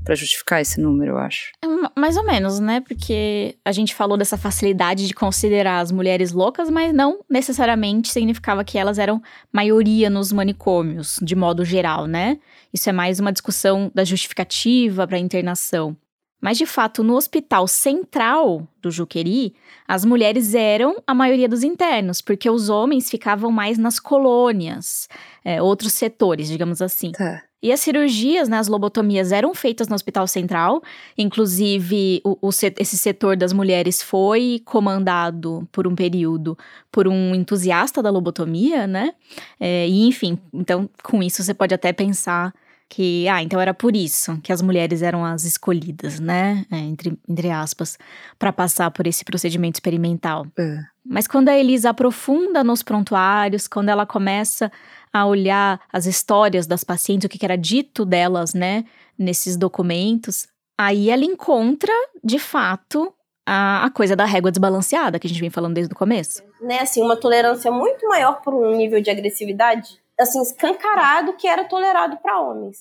Pra 0.04 0.14
justificar 0.14 0.60
esse 0.60 0.80
número, 0.80 1.12
eu 1.12 1.18
acho. 1.18 1.50
É, 1.62 1.66
ma- 1.66 1.92
Mais 1.96 2.16
ou 2.16 2.24
menos, 2.24 2.58
né? 2.60 2.80
Porque 2.80 3.56
a 3.64 3.72
gente 3.72 3.94
falou 3.94 4.16
dessa 4.16 4.36
facilidade 4.38 5.06
de 5.06 5.12
considerar 5.14 5.80
as 5.80 5.90
mulheres 5.92 6.32
loucas, 6.32 6.70
mas 6.70 6.94
não 6.94 7.20
necessariamente 7.28 8.08
significava 8.08 8.64
que 8.64 8.78
elas 8.78 8.98
eram 8.98 9.20
maioria 9.52 10.08
nos 10.08 10.32
manicômios, 10.32 11.18
de 11.20 11.34
modo 11.36 11.64
geral, 11.64 12.06
né? 12.06 12.38
Isso 12.72 12.88
é 12.88 12.92
mais 12.92 13.18
uma 13.20 13.32
discussão 13.32 13.90
da 13.94 14.04
justificativa 14.04 15.06
para 15.06 15.18
internação. 15.18 15.96
Mas, 16.40 16.56
de 16.56 16.66
fato, 16.66 17.02
no 17.02 17.16
hospital 17.16 17.66
central 17.66 18.66
do 18.80 18.90
Juqueri, 18.90 19.54
as 19.86 20.04
mulheres 20.04 20.54
eram 20.54 20.96
a 21.06 21.12
maioria 21.12 21.48
dos 21.48 21.64
internos, 21.64 22.20
porque 22.20 22.48
os 22.48 22.68
homens 22.68 23.10
ficavam 23.10 23.50
mais 23.50 23.76
nas 23.76 23.98
colônias, 23.98 25.08
é, 25.44 25.60
outros 25.60 25.92
setores, 25.92 26.48
digamos 26.48 26.80
assim. 26.80 27.10
Tá. 27.12 27.42
E 27.60 27.72
as 27.72 27.80
cirurgias, 27.80 28.48
né, 28.48 28.56
as 28.56 28.68
lobotomias 28.68 29.32
eram 29.32 29.52
feitas 29.52 29.88
no 29.88 29.96
Hospital 29.96 30.28
Central. 30.28 30.80
Inclusive, 31.16 32.20
o, 32.24 32.38
o 32.40 32.52
se- 32.52 32.74
esse 32.78 32.96
setor 32.96 33.36
das 33.36 33.52
mulheres 33.52 34.00
foi 34.02 34.62
comandado 34.64 35.68
por 35.72 35.86
um 35.86 35.94
período 35.94 36.56
por 36.90 37.08
um 37.08 37.34
entusiasta 37.34 38.00
da 38.02 38.10
lobotomia, 38.10 38.86
né? 38.86 39.12
É, 39.58 39.88
e 39.88 40.06
enfim, 40.06 40.38
então 40.52 40.88
com 41.02 41.20
isso 41.22 41.42
você 41.42 41.52
pode 41.52 41.74
até 41.74 41.92
pensar 41.92 42.54
que, 42.88 43.28
ah, 43.28 43.42
então 43.42 43.60
era 43.60 43.74
por 43.74 43.94
isso 43.94 44.40
que 44.42 44.52
as 44.52 44.62
mulheres 44.62 45.02
eram 45.02 45.24
as 45.24 45.44
escolhidas, 45.44 46.18
né? 46.18 46.64
É, 46.70 46.78
entre, 46.78 47.18
entre 47.28 47.50
aspas, 47.50 47.98
para 48.38 48.52
passar 48.52 48.90
por 48.90 49.06
esse 49.06 49.24
procedimento 49.24 49.76
experimental. 49.76 50.46
É. 50.58 50.78
Mas 51.04 51.26
quando 51.26 51.48
a 51.48 51.56
Elisa 51.56 51.90
aprofunda 51.90 52.64
nos 52.64 52.82
prontuários, 52.82 53.68
quando 53.68 53.90
ela 53.90 54.06
começa 54.06 54.70
a 55.12 55.26
olhar 55.26 55.80
as 55.92 56.06
histórias 56.06 56.66
das 56.66 56.84
pacientes, 56.84 57.26
o 57.26 57.28
que 57.28 57.38
que 57.38 57.44
era 57.44 57.56
dito 57.56 58.04
delas, 58.04 58.54
né, 58.54 58.84
nesses 59.18 59.56
documentos, 59.56 60.46
aí 60.76 61.10
ela 61.10 61.24
encontra, 61.24 61.92
de 62.22 62.38
fato, 62.38 63.12
a, 63.46 63.86
a 63.86 63.90
coisa 63.90 64.14
da 64.14 64.24
régua 64.24 64.50
desbalanceada 64.50 65.18
que 65.18 65.26
a 65.26 65.30
gente 65.30 65.40
vem 65.40 65.50
falando 65.50 65.74
desde 65.74 65.92
o 65.92 65.96
começo. 65.96 66.42
né, 66.60 66.80
assim, 66.80 67.02
uma 67.02 67.16
tolerância 67.16 67.70
muito 67.70 68.06
maior 68.06 68.42
por 68.42 68.54
um 68.54 68.76
nível 68.76 69.00
de 69.00 69.10
agressividade, 69.10 69.98
assim, 70.20 70.42
escancarado 70.42 71.34
que 71.34 71.46
era 71.46 71.64
tolerado 71.64 72.16
para 72.18 72.40
homens. 72.40 72.78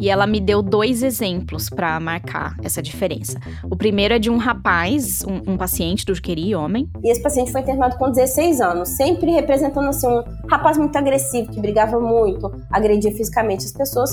E 0.00 0.10
ela 0.10 0.26
me 0.26 0.38
deu 0.38 0.60
dois 0.60 1.02
exemplos 1.02 1.70
para 1.70 1.98
marcar 1.98 2.56
essa 2.62 2.82
diferença. 2.82 3.40
O 3.70 3.76
primeiro 3.76 4.12
é 4.12 4.18
de 4.18 4.28
um 4.28 4.36
rapaz, 4.36 5.24
um, 5.24 5.52
um 5.52 5.56
paciente 5.56 6.04
do 6.04 6.14
Juqueri, 6.14 6.54
homem, 6.54 6.90
E 7.02 7.10
esse 7.10 7.22
paciente 7.22 7.50
foi 7.50 7.62
internado 7.62 7.96
com 7.96 8.10
16 8.10 8.60
anos, 8.60 8.90
sempre 8.90 9.30
representando 9.30 9.88
assim 9.88 10.06
um 10.06 10.22
rapaz 10.46 10.76
muito 10.76 10.94
agressivo, 10.96 11.50
que 11.50 11.58
brigava 11.58 11.98
muito, 11.98 12.52
agredia 12.70 13.12
fisicamente 13.12 13.64
as 13.64 13.72
pessoas. 13.72 14.10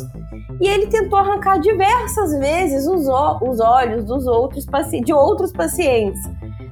E 0.61 0.67
ele 0.67 0.87
tentou 0.87 1.19
arrancar 1.19 1.59
diversas 1.59 2.39
vezes 2.39 2.87
os, 2.87 3.07
os 3.41 3.59
olhos 3.59 4.05
dos 4.05 4.27
outros 4.27 4.65
de 5.03 5.11
outros 5.11 5.51
pacientes. 5.51 6.21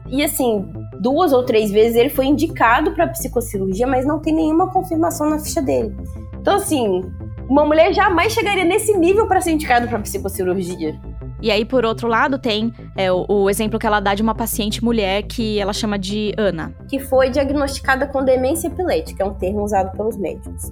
E 0.07 0.23
assim, 0.23 0.65
duas 0.99 1.33
ou 1.33 1.43
três 1.43 1.71
vezes 1.71 1.95
ele 1.95 2.09
foi 2.09 2.25
indicado 2.25 2.91
para 2.91 3.07
psicocirurgia, 3.07 3.87
mas 3.87 4.05
não 4.05 4.19
tem 4.19 4.33
nenhuma 4.33 4.69
confirmação 4.69 5.29
na 5.29 5.39
ficha 5.39 5.61
dele. 5.61 5.95
Então 6.39 6.55
assim, 6.55 7.01
uma 7.49 7.65
mulher 7.65 7.93
jamais 7.93 8.33
chegaria 8.33 8.65
nesse 8.65 8.95
nível 8.97 9.27
para 9.27 9.41
ser 9.41 9.51
indicada 9.51 9.87
para 9.87 9.99
psicocirurgia. 9.99 10.99
E 11.41 11.49
aí, 11.51 11.63
por 11.63 11.85
outro 11.85 12.07
lado, 12.07 12.37
tem 12.37 12.73
é, 12.97 13.11
o, 13.11 13.25
o 13.27 13.49
exemplo 13.49 13.79
que 13.79 13.87
ela 13.87 13.99
dá 13.99 14.13
de 14.13 14.21
uma 14.21 14.35
paciente 14.35 14.83
mulher 14.83 15.23
que 15.23 15.57
ela 15.57 15.71
chama 15.71 15.97
de 15.97 16.33
Ana. 16.37 16.73
que 16.89 16.99
foi 16.99 17.29
diagnosticada 17.29 18.05
com 18.07 18.23
demência 18.23 18.67
epilética, 18.67 19.23
é 19.23 19.25
um 19.25 19.33
termo 19.33 19.63
usado 19.63 19.95
pelos 19.95 20.17
médicos. 20.17 20.71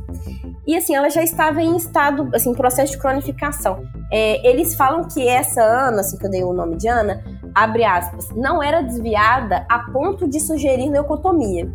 E 0.66 0.76
assim, 0.76 0.94
ela 0.94 1.10
já 1.10 1.24
estava 1.24 1.62
em 1.62 1.78
estado, 1.78 2.30
assim, 2.34 2.54
processo 2.54 2.92
de 2.92 2.98
cronificação. 2.98 3.82
É, 4.12 4.46
eles 4.48 4.76
falam 4.76 5.06
que 5.08 5.26
essa 5.26 5.62
Ana, 5.62 6.02
assim 6.02 6.18
que 6.18 6.26
eu 6.26 6.30
dei 6.30 6.44
o 6.44 6.52
nome 6.52 6.76
de 6.76 6.90
Ana, 6.90 7.24
abre 7.58 7.84
aspas, 7.84 8.30
não 8.36 8.62
era 8.62 8.82
desviada 8.82 9.66
a 9.68 9.80
ponto 9.92 10.28
de 10.28 10.40
sugerir 10.40 10.92
leucotomia. 10.92 11.68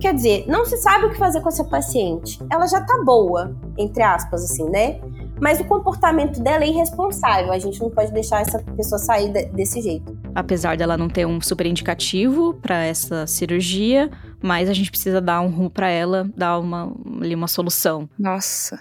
Quer 0.00 0.14
dizer, 0.14 0.44
não 0.48 0.64
se 0.64 0.76
sabe 0.78 1.06
o 1.06 1.10
que 1.10 1.16
fazer 1.16 1.40
com 1.40 1.48
essa 1.48 1.62
paciente. 1.62 2.40
Ela 2.50 2.66
já 2.66 2.80
tá 2.80 3.00
boa, 3.04 3.56
entre 3.78 4.02
aspas, 4.02 4.42
assim, 4.42 4.68
né? 4.68 5.00
Mas 5.40 5.60
o 5.60 5.64
comportamento 5.64 6.40
dela 6.42 6.64
é 6.64 6.68
irresponsável. 6.68 7.52
A 7.52 7.58
gente 7.60 7.80
não 7.80 7.88
pode 7.88 8.12
deixar 8.12 8.40
essa 8.40 8.58
pessoa 8.76 8.98
sair 8.98 9.32
de- 9.32 9.46
desse 9.46 9.80
jeito. 9.80 10.18
Apesar 10.34 10.76
dela 10.76 10.96
não 10.96 11.08
ter 11.08 11.24
um 11.24 11.40
super 11.40 11.66
indicativo 11.66 12.54
para 12.54 12.84
essa 12.84 13.24
cirurgia, 13.28 14.10
mas 14.42 14.68
a 14.68 14.72
gente 14.72 14.90
precisa 14.90 15.20
dar 15.20 15.40
um 15.40 15.50
rumo 15.50 15.70
para 15.70 15.88
ela, 15.88 16.28
dar 16.36 16.58
uma, 16.58 16.92
ali 17.20 17.34
uma 17.34 17.48
solução. 17.48 18.08
Nossa. 18.18 18.80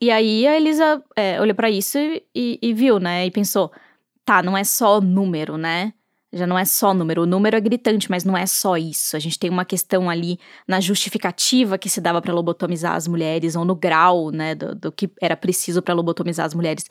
E 0.00 0.10
aí 0.10 0.46
a 0.46 0.56
Elisa 0.56 1.02
é, 1.14 1.40
olhou 1.40 1.54
para 1.54 1.68
isso 1.70 1.98
e, 1.98 2.58
e 2.60 2.72
viu, 2.72 2.98
né? 2.98 3.26
E 3.26 3.30
pensou: 3.30 3.70
tá, 4.24 4.42
não 4.42 4.56
é 4.56 4.64
só 4.64 5.00
número, 5.00 5.56
né? 5.56 5.92
Já 6.32 6.46
não 6.48 6.58
é 6.58 6.64
só 6.64 6.92
número. 6.92 7.22
O 7.22 7.26
número 7.26 7.56
é 7.56 7.60
gritante, 7.60 8.10
mas 8.10 8.24
não 8.24 8.36
é 8.36 8.44
só 8.44 8.76
isso. 8.76 9.16
A 9.16 9.20
gente 9.20 9.38
tem 9.38 9.48
uma 9.48 9.64
questão 9.64 10.10
ali 10.10 10.38
na 10.66 10.80
justificativa 10.80 11.78
que 11.78 11.88
se 11.88 12.00
dava 12.00 12.20
para 12.20 12.34
lobotomizar 12.34 12.94
as 12.94 13.06
mulheres, 13.06 13.54
ou 13.54 13.64
no 13.64 13.76
grau, 13.76 14.32
né, 14.32 14.54
do, 14.54 14.74
do 14.74 14.90
que 14.90 15.08
era 15.22 15.36
preciso 15.36 15.80
para 15.80 15.94
lobotomizar 15.94 16.44
as 16.44 16.52
mulheres. 16.52 16.86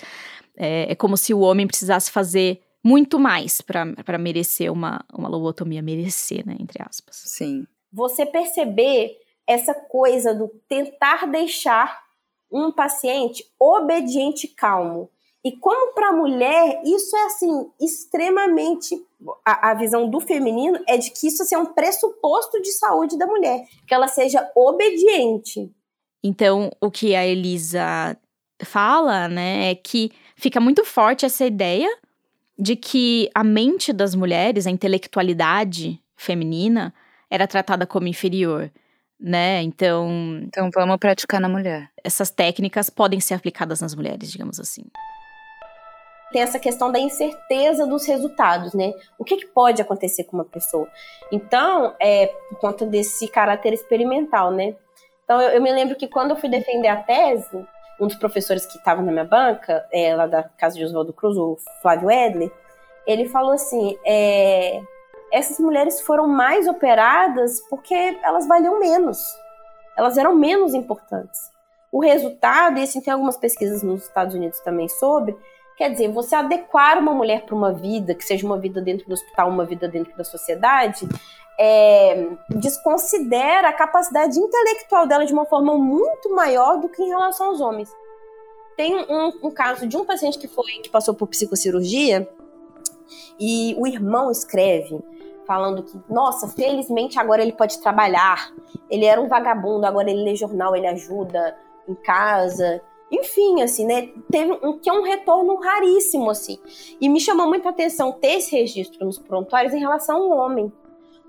É, 0.56 0.93
é, 0.93 0.96
como 0.96 1.17
se 1.17 1.34
o 1.34 1.39
homem 1.39 1.67
precisasse 1.67 2.10
fazer 2.10 2.62
muito 2.82 3.19
mais 3.19 3.60
para 3.60 4.17
merecer 4.17 4.72
uma, 4.72 5.04
uma 5.13 5.28
lobotomia, 5.28 5.82
merecer, 5.82 6.46
né, 6.46 6.56
entre 6.60 6.82
aspas. 6.82 7.24
Sim. 7.26 7.65
Você 7.91 8.26
perceber 8.26 9.17
essa 9.46 9.74
coisa 9.74 10.34
do 10.34 10.48
tentar 10.69 11.26
deixar 11.26 12.02
um 12.52 12.72
paciente 12.72 13.43
obediente 13.60 14.46
e 14.46 14.50
calmo. 14.50 15.10
E 15.46 15.52
como 15.58 15.94
para 15.94 16.10
a 16.10 16.14
mulher, 16.14 16.82
isso 16.86 17.16
é 17.16 17.26
assim, 17.26 17.70
extremamente. 17.80 18.96
A, 19.46 19.72
a, 19.72 19.74
visão 19.74 20.10
do 20.10 20.20
feminino 20.20 20.80
é 20.88 20.98
de 20.98 21.12
que 21.12 21.28
isso 21.28 21.44
assim, 21.44 21.56
é 21.56 21.58
um 21.58 21.66
pressuposto 21.66 22.62
de 22.62 22.72
saúde 22.72 23.18
da 23.18 23.26
mulher, 23.26 23.66
que 23.88 23.94
ela 23.94 24.08
seja 24.08 24.50
obediente. 24.56 25.72
Então, 26.24 26.70
o 26.82 26.90
que 26.90 27.16
a 27.16 27.26
Elisa 27.26 28.18
fala, 28.64 29.28
né, 29.28 29.72
é 29.72 29.76
que 29.76 30.12
fica 30.36 30.60
muito 30.60 30.86
forte 30.86 31.26
essa 31.26 31.46
ideia 31.46 31.90
de 32.58 32.76
que 32.76 33.30
a 33.34 33.44
mente 33.44 33.92
das 33.92 34.16
mulheres, 34.16 34.66
a 34.66 34.72
intelectualidade 34.72 36.02
feminina, 36.16 36.94
era 37.30 37.48
tratada 37.48 37.86
como 37.86 38.08
inferior 38.08 38.72
né? 39.24 39.62
Então. 39.62 40.42
Então 40.44 40.70
vamos 40.74 40.98
praticar 40.98 41.40
na 41.40 41.48
mulher. 41.48 41.90
Essas 42.04 42.30
técnicas 42.30 42.90
podem 42.90 43.22
ser 43.22 43.36
aplicadas 43.36 43.80
nas 43.80 43.96
mulheres, 43.96 44.30
digamos 44.30 44.60
assim. 44.60 44.84
Tem 46.34 46.41
essa 46.41 46.58
questão 46.58 46.91
da 46.91 47.00
incerteza 47.00 47.86
dos 47.86 48.08
resultados, 48.08 48.74
né? 48.74 48.91
O 49.19 49.24
que, 49.24 49.38
que 49.38 49.46
pode 49.46 49.80
acontecer 49.82 50.24
com 50.24 50.36
uma 50.36 50.43
pessoa? 50.43 50.88
Então, 51.32 51.96
é 52.00 52.26
por 52.50 52.58
conta 52.58 52.88
desse 52.88 53.28
caráter 53.28 53.72
experimental, 53.72 54.50
né? 54.50 54.76
Então, 55.24 55.39
eu, 55.39 55.50
eu 55.52 55.62
me 55.62 55.72
lembro 55.72 55.96
que 55.96 56.08
quando 56.08 56.32
eu 56.32 56.36
fui 56.36 56.50
defender 56.50 56.88
a 56.88 56.98
tese, 56.98 57.65
um 58.00 58.08
dos 58.08 58.15
professores 58.15 58.65
que 58.65 58.80
estava 58.80 59.02
na 59.04 59.12
minha 59.12 59.24
banca, 59.24 59.86
é, 59.91 60.15
lá 60.15 60.26
da 60.26 60.41
casa 60.43 60.76
de 60.76 60.84
Oswaldo 60.84 61.13
Cruz, 61.13 61.38
o 61.38 61.56
Flávio 61.84 62.10
Edler, 62.10 62.52
ele 63.06 63.30
falou 63.30 63.52
assim: 63.52 63.96
é, 64.04 64.82
essas 65.32 65.60
mulheres 65.60 66.02
foram 66.02 66.28
mais 66.28 66.67
operadas 66.67 67.62
porque 67.69 67.93
elas 68.24 68.48
valiam 68.48 68.80
menos. 68.80 69.19
Elas 69.96 70.17
eram 70.17 70.36
menos 70.36 70.74
importantes. 70.74 71.39
O 71.91 72.02
resultado, 72.02 72.80
e 72.80 72.84
assim 72.84 73.02
tem 73.02 73.13
algumas 73.13 73.38
pesquisas 73.38 73.84
nos 73.84 74.04
Estados 74.04 74.34
Unidos 74.34 74.60
também 74.62 74.89
sobre, 74.89 75.38
quer 75.78 75.90
dizer, 75.90 76.12
você 76.12 76.36
adequar 76.36 76.98
uma 77.00 77.14
mulher 77.14 77.46
para 77.46 77.56
uma 77.56 77.72
vida, 77.72 78.14
que 78.14 78.24
seja 78.24 78.46
uma 78.46 78.58
vida 78.58 78.82
dentro 78.82 79.08
do 79.08 79.14
hospital, 79.14 79.50
uma 79.50 79.66
vida 79.66 79.88
dentro 79.88 80.16
da 80.16 80.24
sociedade, 80.24 81.08
é, 81.60 82.28
desconsidera 82.50 83.70
a 83.70 83.74
capacidade 83.74 84.40
intelectual 84.40 85.08
dela 85.08 85.26
de 85.26 85.34
uma 85.34 85.46
forma 85.46 85.78
muito 85.78 86.34
maior 86.34 86.80
do 86.80 86.90
que 86.90 87.02
em 87.02 87.10
relação 87.10 87.48
aos 87.48 87.62
homens. 87.62 87.92
Tem 88.76 88.96
um, 88.96 89.32
um 89.44 89.52
caso 89.52 89.88
de 89.88 89.96
um 89.96 90.06
paciente 90.06 90.40
que 90.40 90.48
foi 90.48 90.72
que 90.82 90.90
passou 90.90 91.14
por 91.14 91.28
psicocirurgia 91.28 92.28
e 93.40 93.76
o 93.78 93.86
irmão 93.86 94.32
escreve 94.32 95.00
falando 95.46 95.84
que, 95.84 96.00
nossa, 96.10 96.48
felizmente 96.48 97.20
agora 97.20 97.42
ele 97.42 97.54
pode 97.54 97.80
trabalhar. 97.80 98.52
Ele 98.90 99.06
era 99.06 99.20
um 99.22 99.28
vagabundo, 99.28 99.86
agora 99.86 100.10
ele 100.10 100.24
lê 100.24 100.36
jornal, 100.36 100.76
ele 100.76 100.88
ajuda 100.88 101.56
em 101.88 101.96
casa. 101.96 102.82
Enfim, 103.13 103.62
assim, 103.62 103.86
né? 103.86 104.10
Teve 104.32 104.54
um 104.63 104.80
que 104.80 104.89
é 104.89 104.93
um 104.93 105.04
retorno 105.04 105.56
raríssimo, 105.58 106.32
assim. 106.32 106.58
E 106.99 107.08
me 107.08 107.19
chamou 107.19 107.47
muita 107.47 107.69
atenção 107.69 108.12
ter 108.12 108.38
esse 108.38 108.56
registro 108.56 109.06
nos 109.06 109.19
prontuários 109.19 109.71
em 109.71 109.80
relação 109.80 110.17
ao 110.17 110.30
homem. 110.32 110.73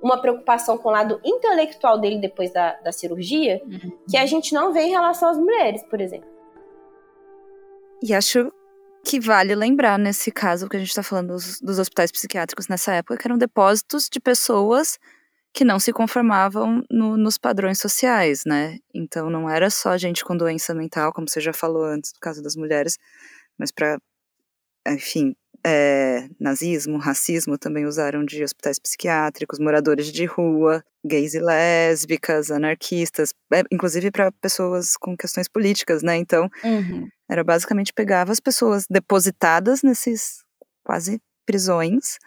Uma 0.00 0.18
preocupação 0.18 0.78
com 0.78 0.88
o 0.88 0.92
lado 0.92 1.20
intelectual 1.22 1.98
dele 1.98 2.18
depois 2.18 2.50
da, 2.50 2.72
da 2.80 2.90
cirurgia, 2.90 3.60
uhum. 3.66 3.92
que 4.08 4.16
a 4.16 4.24
gente 4.24 4.54
não 4.54 4.72
vê 4.72 4.82
em 4.82 4.90
relação 4.90 5.28
às 5.28 5.38
mulheres, 5.38 5.82
por 5.82 6.00
exemplo. 6.00 6.28
E 8.02 8.14
acho 8.14 8.50
que 9.04 9.20
vale 9.20 9.54
lembrar 9.54 9.98
nesse 9.98 10.32
caso 10.32 10.68
que 10.68 10.76
a 10.76 10.80
gente 10.80 10.88
está 10.88 11.02
falando 11.02 11.28
dos, 11.34 11.60
dos, 11.60 11.78
hospitais 11.78 12.10
psiquiátricos 12.10 12.66
nessa 12.66 12.94
época, 12.94 13.18
que 13.18 13.26
eram 13.26 13.36
depósitos 13.36 14.08
de 14.10 14.18
pessoas 14.18 14.98
que 15.54 15.64
não 15.64 15.78
se 15.78 15.92
conformavam 15.92 16.82
no, 16.90 17.16
nos 17.16 17.38
padrões 17.38 17.78
sociais, 17.78 18.42
né? 18.44 18.78
Então 18.92 19.30
não 19.30 19.48
era 19.48 19.70
só 19.70 19.96
gente 19.96 20.24
com 20.24 20.36
doença 20.36 20.74
mental, 20.74 21.12
como 21.12 21.28
você 21.28 21.40
já 21.40 21.52
falou 21.52 21.84
antes, 21.84 22.12
no 22.12 22.18
caso 22.20 22.42
das 22.42 22.56
mulheres, 22.56 22.98
mas 23.56 23.70
para, 23.70 23.96
enfim, 24.88 25.36
é, 25.64 26.28
nazismo, 26.40 26.98
racismo 26.98 27.56
também 27.56 27.86
usaram 27.86 28.24
de 28.24 28.42
hospitais 28.42 28.80
psiquiátricos, 28.80 29.60
moradores 29.60 30.12
de 30.12 30.24
rua, 30.24 30.84
gays 31.06 31.34
e 31.34 31.40
lésbicas, 31.40 32.50
anarquistas, 32.50 33.32
é, 33.52 33.62
inclusive 33.70 34.10
para 34.10 34.32
pessoas 34.32 34.96
com 34.96 35.16
questões 35.16 35.48
políticas, 35.48 36.02
né? 36.02 36.16
Então, 36.16 36.50
uhum. 36.64 37.08
era 37.30 37.44
basicamente 37.44 37.92
pegava 37.94 38.32
as 38.32 38.40
pessoas 38.40 38.86
depositadas 38.90 39.84
nesses 39.84 40.42
quase 40.84 41.20
prisões 41.46 42.18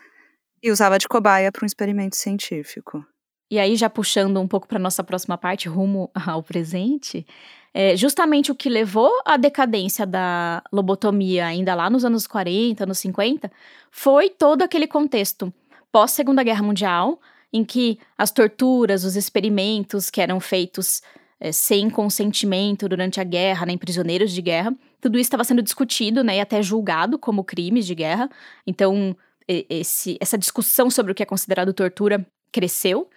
e 0.63 0.71
usava 0.71 0.97
de 0.97 1.09
cobaia 1.09 1.51
para 1.51 1.65
um 1.65 1.67
experimento 1.67 2.15
científico. 2.15 3.05
E 3.49 3.59
aí, 3.59 3.75
já 3.75 3.89
puxando 3.89 4.39
um 4.39 4.47
pouco 4.47 4.67
para 4.67 4.77
nossa 4.77 5.03
próxima 5.03 5.37
parte, 5.37 5.69
rumo 5.69 6.11
ao 6.25 6.43
presente, 6.43 7.25
é, 7.73 7.95
justamente 7.95 8.51
o 8.51 8.55
que 8.55 8.69
levou 8.69 9.11
à 9.25 9.37
decadência 9.37 10.05
da 10.05 10.63
lobotomia 10.71 11.45
ainda 11.45 11.75
lá 11.75 11.89
nos 11.89 12.03
anos 12.03 12.27
40, 12.27 12.83
anos 12.83 12.97
50, 12.99 13.51
foi 13.91 14.29
todo 14.29 14.63
aquele 14.63 14.87
contexto 14.87 15.53
pós-Segunda 15.91 16.43
Guerra 16.43 16.63
Mundial, 16.63 17.19
em 17.53 17.63
que 17.63 17.99
as 18.17 18.31
torturas, 18.31 19.03
os 19.03 19.15
experimentos 19.15 20.09
que 20.09 20.19
eram 20.21 20.39
feitos 20.39 21.01
é, 21.39 21.51
sem 21.51 21.89
consentimento 21.89 22.89
durante 22.89 23.21
a 23.21 23.23
guerra, 23.23 23.65
né, 23.65 23.73
em 23.73 23.77
prisioneiros 23.77 24.31
de 24.31 24.41
guerra, 24.41 24.73
tudo 24.99 25.17
isso 25.17 25.27
estava 25.27 25.43
sendo 25.43 25.61
discutido 25.61 26.23
né, 26.23 26.37
e 26.37 26.41
até 26.41 26.61
julgado 26.61 27.17
como 27.17 27.43
crimes 27.43 27.85
de 27.85 27.95
guerra. 27.95 28.29
Então, 28.65 29.15
esse, 29.47 30.17
essa 30.19 30.37
discussão 30.37 30.89
sobre 30.89 31.11
o 31.11 31.15
que 31.15 31.23
é 31.23 31.25
considerado 31.25 31.71
tortura 31.73 32.25
cresceu. 32.51 33.09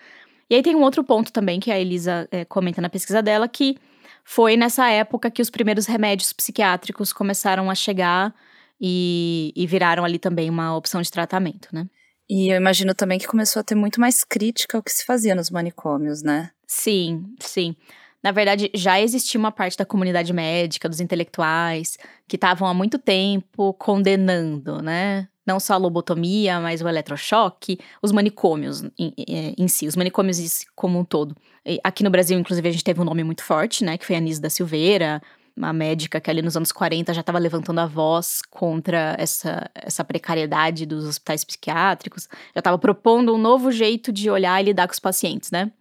E 0.50 0.56
aí 0.56 0.62
tem 0.62 0.74
um 0.74 0.82
outro 0.82 1.04
ponto 1.04 1.32
também 1.32 1.60
que 1.60 1.70
a 1.70 1.78
Elisa 1.78 2.28
é, 2.32 2.44
comenta 2.44 2.82
na 2.82 2.90
pesquisa 2.90 3.22
dela, 3.22 3.48
que 3.48 3.76
foi 4.24 4.56
nessa 4.56 4.90
época 4.90 5.30
que 5.30 5.40
os 5.40 5.48
primeiros 5.48 5.86
remédios 5.86 6.32
psiquiátricos 6.32 7.12
começaram 7.12 7.70
a 7.70 7.74
chegar 7.74 8.34
e, 8.80 9.52
e 9.54 9.66
viraram 9.66 10.04
ali 10.04 10.18
também 10.18 10.50
uma 10.50 10.76
opção 10.76 11.00
de 11.00 11.10
tratamento, 11.10 11.68
né? 11.72 11.86
E 12.28 12.48
eu 12.52 12.56
imagino 12.56 12.94
também 12.94 13.18
que 13.18 13.26
começou 13.26 13.60
a 13.60 13.64
ter 13.64 13.74
muito 13.74 14.00
mais 14.00 14.22
crítica 14.24 14.76
ao 14.78 14.82
que 14.82 14.92
se 14.92 15.04
fazia 15.04 15.34
nos 15.34 15.50
manicômios, 15.50 16.22
né? 16.22 16.50
Sim, 16.66 17.24
sim. 17.40 17.74
Na 18.22 18.30
verdade, 18.32 18.70
já 18.74 19.00
existia 19.00 19.38
uma 19.38 19.50
parte 19.50 19.76
da 19.76 19.84
comunidade 19.84 20.32
médica, 20.32 20.88
dos 20.88 21.00
intelectuais, 21.00 21.96
que 22.28 22.36
estavam 22.36 22.68
há 22.68 22.74
muito 22.74 22.98
tempo 22.98 23.72
condenando, 23.74 24.82
né? 24.82 25.28
Não 25.50 25.58
só 25.58 25.74
a 25.74 25.76
lobotomia, 25.76 26.60
mas 26.60 26.80
o 26.80 26.88
eletrochoque, 26.88 27.80
os 28.00 28.12
manicômios 28.12 28.84
em, 28.96 29.12
em, 29.58 29.66
si, 29.66 29.88
os 29.88 29.96
manicômios 29.96 30.64
como 30.76 30.96
um 30.96 31.04
todo. 31.04 31.36
E 31.66 31.80
aqui 31.82 32.04
no 32.04 32.10
Brasil, 32.10 32.38
inclusive, 32.38 32.68
a 32.68 32.70
gente 32.70 32.84
teve 32.84 33.00
um 33.00 33.04
nome 33.04 33.24
muito 33.24 33.42
forte, 33.42 33.84
né? 33.84 33.98
Que 33.98 34.06
foi 34.06 34.14
a 34.14 34.18
Anise 34.18 34.40
da 34.40 34.48
Silveira, 34.48 35.20
uma 35.56 35.72
médica 35.72 36.20
que 36.20 36.30
ali 36.30 36.40
nos 36.40 36.56
anos 36.56 36.70
40 36.70 37.12
já 37.12 37.20
estava 37.20 37.40
levantando 37.40 37.80
a 37.80 37.86
voz 37.86 38.42
contra 38.48 39.16
essa, 39.18 39.68
essa 39.74 40.04
precariedade 40.04 40.86
dos 40.86 41.04
hospitais 41.04 41.44
psiquiátricos, 41.44 42.28
já 42.54 42.60
estava 42.60 42.78
propondo 42.78 43.34
um 43.34 43.38
novo 43.38 43.72
jeito 43.72 44.12
de 44.12 44.30
olhar 44.30 44.60
e 44.60 44.66
lidar 44.66 44.86
com 44.86 44.92
os 44.92 45.00
pacientes, 45.00 45.50
né? 45.50 45.72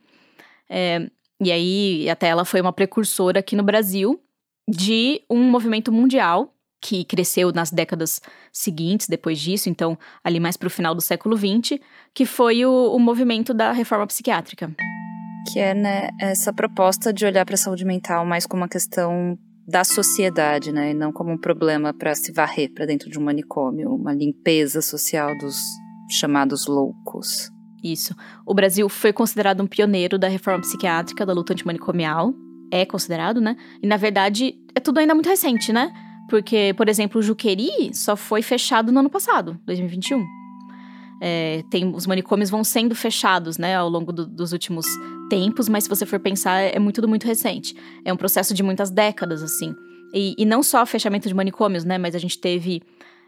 É, 0.67 1.07
e 1.39 1.51
aí, 1.51 2.09
até 2.09 2.27
ela 2.27 2.43
foi 2.43 2.59
uma 2.59 2.73
precursora 2.73 3.39
aqui 3.39 3.55
no 3.55 3.61
Brasil 3.61 4.19
de 4.67 5.21
um 5.29 5.43
movimento 5.43 5.91
mundial 5.91 6.55
que 6.81 7.03
cresceu 7.03 7.51
nas 7.51 7.71
décadas 7.71 8.21
seguintes, 8.51 9.07
depois 9.07 9.39
disso, 9.39 9.69
então, 9.69 9.97
ali 10.23 10.39
mais 10.39 10.57
para 10.57 10.67
o 10.67 10.71
final 10.71 10.95
do 10.95 11.01
século 11.01 11.37
XX, 11.37 11.79
que 12.13 12.25
foi 12.25 12.65
o, 12.65 12.93
o 12.93 12.99
movimento 12.99 13.53
da 13.53 13.71
reforma 13.71 14.07
psiquiátrica. 14.07 14.73
Que 15.51 15.59
é 15.59 15.73
né, 15.73 16.09
essa 16.19 16.53
proposta 16.53 17.11
de 17.11 17.25
olhar 17.25 17.45
para 17.45 17.55
a 17.55 17.57
saúde 17.57 17.85
mental 17.85 18.25
mais 18.25 18.45
como 18.45 18.61
uma 18.61 18.69
questão 18.69 19.37
da 19.67 19.83
sociedade, 19.83 20.71
né, 20.71 20.91
e 20.91 20.93
não 20.93 21.11
como 21.11 21.31
um 21.31 21.37
problema 21.37 21.93
para 21.93 22.15
se 22.15 22.31
varrer 22.31 22.73
para 22.73 22.87
dentro 22.87 23.09
de 23.09 23.19
um 23.19 23.23
manicômio, 23.23 23.93
uma 23.93 24.13
limpeza 24.13 24.81
social 24.81 25.37
dos 25.37 25.61
chamados 26.09 26.65
loucos. 26.65 27.51
Isso. 27.83 28.15
O 28.45 28.53
Brasil 28.53 28.89
foi 28.89 29.13
considerado 29.13 29.61
um 29.61 29.67
pioneiro 29.67 30.17
da 30.17 30.27
reforma 30.27 30.61
psiquiátrica, 30.61 31.25
da 31.25 31.33
luta 31.33 31.53
antimanicomial. 31.53 32.33
É 32.71 32.85
considerado, 32.85 33.39
né? 33.39 33.55
E 33.81 33.87
na 33.87 33.95
verdade, 33.95 34.55
é 34.75 34.79
tudo 34.79 34.99
ainda 34.99 35.13
muito 35.13 35.29
recente, 35.29 35.71
né? 35.71 35.91
Porque, 36.29 36.73
por 36.77 36.87
exemplo, 36.87 37.19
o 37.19 37.23
Juqueri 37.23 37.93
só 37.93 38.15
foi 38.15 38.41
fechado 38.41 38.91
no 38.91 38.99
ano 38.99 39.09
passado, 39.09 39.59
2021. 39.65 40.25
É, 41.21 41.63
tem, 41.69 41.93
os 41.93 42.07
manicômios 42.07 42.49
vão 42.49 42.63
sendo 42.63 42.95
fechados, 42.95 43.57
né, 43.57 43.75
ao 43.75 43.89
longo 43.89 44.13
do, 44.13 44.25
dos 44.25 44.53
últimos 44.53 44.85
tempos, 45.29 45.67
mas 45.67 45.83
se 45.83 45.89
você 45.89 46.05
for 46.05 46.19
pensar, 46.19 46.59
é 46.61 46.79
muito, 46.79 46.95
tudo 46.95 47.09
muito 47.09 47.25
recente. 47.25 47.75
É 48.05 48.13
um 48.13 48.17
processo 48.17 48.53
de 48.53 48.63
muitas 48.63 48.89
décadas, 48.89 49.43
assim. 49.43 49.75
E, 50.13 50.33
e 50.37 50.45
não 50.45 50.63
só 50.63 50.85
fechamento 50.85 51.27
de 51.27 51.33
manicômios, 51.33 51.83
né, 51.83 51.97
mas 51.97 52.15
a 52.15 52.19
gente 52.19 52.39
teve 52.39 52.81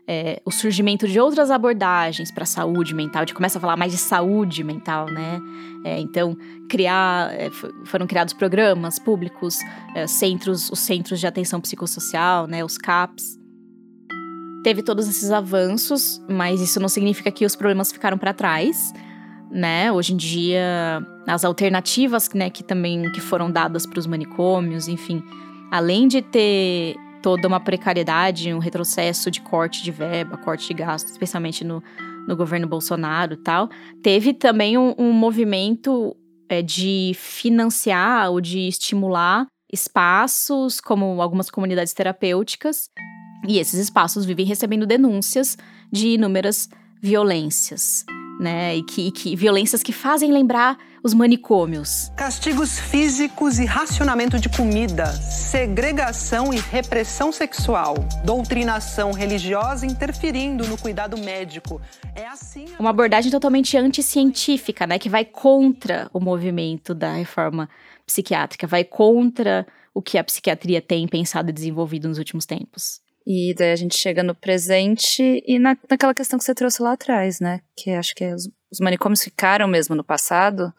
é, 0.07 0.41
o 0.45 0.51
surgimento 0.51 1.07
de 1.07 1.19
outras 1.19 1.51
abordagens 1.51 2.31
para 2.31 2.43
a 2.43 2.47
saúde 2.47 2.93
mental, 2.93 3.21
a 3.21 3.25
gente 3.25 3.35
começa 3.35 3.57
a 3.57 3.61
falar 3.61 3.77
mais 3.77 3.91
de 3.91 3.97
saúde 3.97 4.63
mental, 4.63 5.05
né? 5.05 5.39
É, 5.83 5.99
então, 5.99 6.35
criar, 6.69 7.33
é, 7.33 7.49
foram 7.85 8.07
criados 8.07 8.33
programas 8.33 8.99
públicos, 8.99 9.59
é, 9.95 10.07
centros, 10.07 10.69
os 10.69 10.79
centros 10.79 11.19
de 11.19 11.27
atenção 11.27 11.61
psicossocial, 11.61 12.47
né, 12.47 12.63
os 12.63 12.77
CAPs. 12.77 13.39
Teve 14.63 14.83
todos 14.83 15.07
esses 15.07 15.31
avanços, 15.31 16.21
mas 16.29 16.61
isso 16.61 16.79
não 16.79 16.89
significa 16.89 17.31
que 17.31 17.45
os 17.45 17.55
problemas 17.55 17.91
ficaram 17.91 18.17
para 18.17 18.33
trás, 18.33 18.93
né? 19.49 19.91
Hoje 19.91 20.13
em 20.13 20.17
dia, 20.17 21.01
as 21.27 21.43
alternativas, 21.43 22.29
né, 22.33 22.49
que 22.49 22.63
também 22.63 23.11
que 23.11 23.19
foram 23.19 23.49
dadas 23.51 23.85
para 23.85 23.99
os 23.99 24.05
manicômios, 24.05 24.87
enfim, 24.87 25.23
além 25.71 26.07
de 26.07 26.21
ter 26.21 26.95
toda 27.21 27.47
uma 27.47 27.59
precariedade, 27.59 28.53
um 28.53 28.59
retrocesso 28.59 29.29
de 29.29 29.41
corte 29.41 29.83
de 29.83 29.91
verba, 29.91 30.37
corte 30.37 30.67
de 30.67 30.73
gastos, 30.73 31.11
especialmente 31.11 31.63
no, 31.63 31.83
no 32.27 32.35
governo 32.35 32.67
Bolsonaro 32.67 33.33
e 33.33 33.37
tal. 33.37 33.69
Teve 34.01 34.33
também 34.33 34.77
um, 34.77 34.95
um 34.97 35.11
movimento 35.11 36.15
é, 36.49 36.61
de 36.61 37.13
financiar 37.15 38.31
ou 38.31 38.41
de 38.41 38.67
estimular 38.67 39.45
espaços, 39.71 40.81
como 40.81 41.21
algumas 41.21 41.49
comunidades 41.49 41.93
terapêuticas, 41.93 42.89
e 43.47 43.57
esses 43.57 43.79
espaços 43.79 44.25
vivem 44.25 44.45
recebendo 44.45 44.85
denúncias 44.85 45.57
de 45.91 46.09
inúmeras 46.09 46.69
violências 47.01 48.05
né? 48.41 48.75
E 48.75 48.83
que, 48.83 49.07
e 49.07 49.11
que 49.11 49.35
violências 49.35 49.83
que 49.83 49.93
fazem 49.93 50.31
lembrar 50.31 50.75
os 51.03 51.13
manicômios. 51.13 52.11
Castigos 52.15 52.79
físicos 52.79 53.59
e 53.59 53.65
racionamento 53.65 54.39
de 54.39 54.49
comida, 54.49 55.07
segregação 55.07 56.53
e 56.53 56.59
repressão 56.59 57.31
sexual, 57.31 57.95
doutrinação 58.23 59.11
religiosa 59.11 59.85
interferindo 59.85 60.67
no 60.67 60.77
cuidado 60.77 61.17
médico. 61.17 61.81
É 62.15 62.27
assim. 62.27 62.65
Uma 62.79 62.91
abordagem 62.91 63.31
totalmente 63.31 63.75
anticientífica, 63.77 64.85
né? 64.85 64.99
Que 64.99 65.09
vai 65.09 65.25
contra 65.25 66.09
o 66.13 66.19
movimento 66.19 66.93
da 66.93 67.13
reforma 67.13 67.69
psiquiátrica, 68.05 68.67
vai 68.67 68.83
contra 68.83 69.65
o 69.93 70.01
que 70.01 70.17
a 70.17 70.23
psiquiatria 70.23 70.81
tem 70.81 71.07
pensado 71.07 71.49
e 71.49 71.53
desenvolvido 71.53 72.07
nos 72.07 72.17
últimos 72.17 72.45
tempos. 72.45 73.01
E 73.25 73.53
daí 73.55 73.71
a 73.71 73.75
gente 73.75 73.95
chega 73.97 74.23
no 74.23 74.33
presente 74.33 75.43
e 75.45 75.59
na, 75.59 75.77
naquela 75.89 76.13
questão 76.13 76.39
que 76.39 76.45
você 76.45 76.55
trouxe 76.55 76.81
lá 76.81 76.93
atrás, 76.93 77.39
né? 77.39 77.61
Que 77.75 77.91
acho 77.91 78.15
que 78.15 78.33
os, 78.33 78.49
os 78.71 78.79
manicômios 78.79 79.23
ficaram 79.23 79.67
mesmo 79.67 79.95
no 79.95 80.03
passado. 80.03 80.73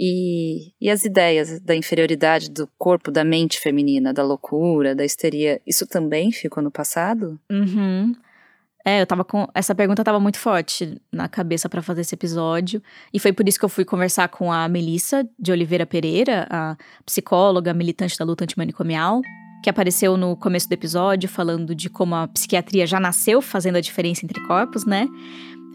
E, 0.00 0.72
e 0.80 0.88
as 0.88 1.04
ideias 1.04 1.60
da 1.60 1.74
inferioridade 1.74 2.50
do 2.50 2.68
corpo, 2.78 3.10
da 3.10 3.24
mente 3.24 3.58
feminina, 3.58 4.14
da 4.14 4.22
loucura, 4.22 4.94
da 4.94 5.04
histeria, 5.04 5.60
isso 5.66 5.86
também 5.86 6.30
ficou 6.30 6.62
no 6.62 6.70
passado? 6.70 7.38
Uhum. 7.50 8.14
É, 8.84 9.02
eu 9.02 9.06
tava 9.06 9.24
com. 9.24 9.46
Essa 9.54 9.74
pergunta 9.74 10.04
tava 10.04 10.20
muito 10.20 10.38
forte 10.38 10.98
na 11.12 11.28
cabeça 11.28 11.68
para 11.68 11.82
fazer 11.82 12.02
esse 12.02 12.14
episódio. 12.14 12.80
E 13.12 13.18
foi 13.18 13.32
por 13.32 13.46
isso 13.48 13.58
que 13.58 13.64
eu 13.64 13.68
fui 13.68 13.84
conversar 13.84 14.28
com 14.28 14.52
a 14.52 14.68
Melissa 14.68 15.28
de 15.38 15.50
Oliveira 15.50 15.84
Pereira, 15.84 16.46
a 16.48 16.76
psicóloga 17.04 17.74
militante 17.74 18.16
da 18.16 18.24
luta 18.24 18.44
antimanicomial, 18.44 19.20
que 19.62 19.68
apareceu 19.68 20.16
no 20.16 20.36
começo 20.36 20.68
do 20.68 20.72
episódio, 20.72 21.28
falando 21.28 21.74
de 21.74 21.90
como 21.90 22.14
a 22.14 22.28
psiquiatria 22.28 22.86
já 22.86 23.00
nasceu 23.00 23.42
fazendo 23.42 23.76
a 23.76 23.80
diferença 23.80 24.24
entre 24.24 24.40
corpos, 24.46 24.86
né? 24.86 25.08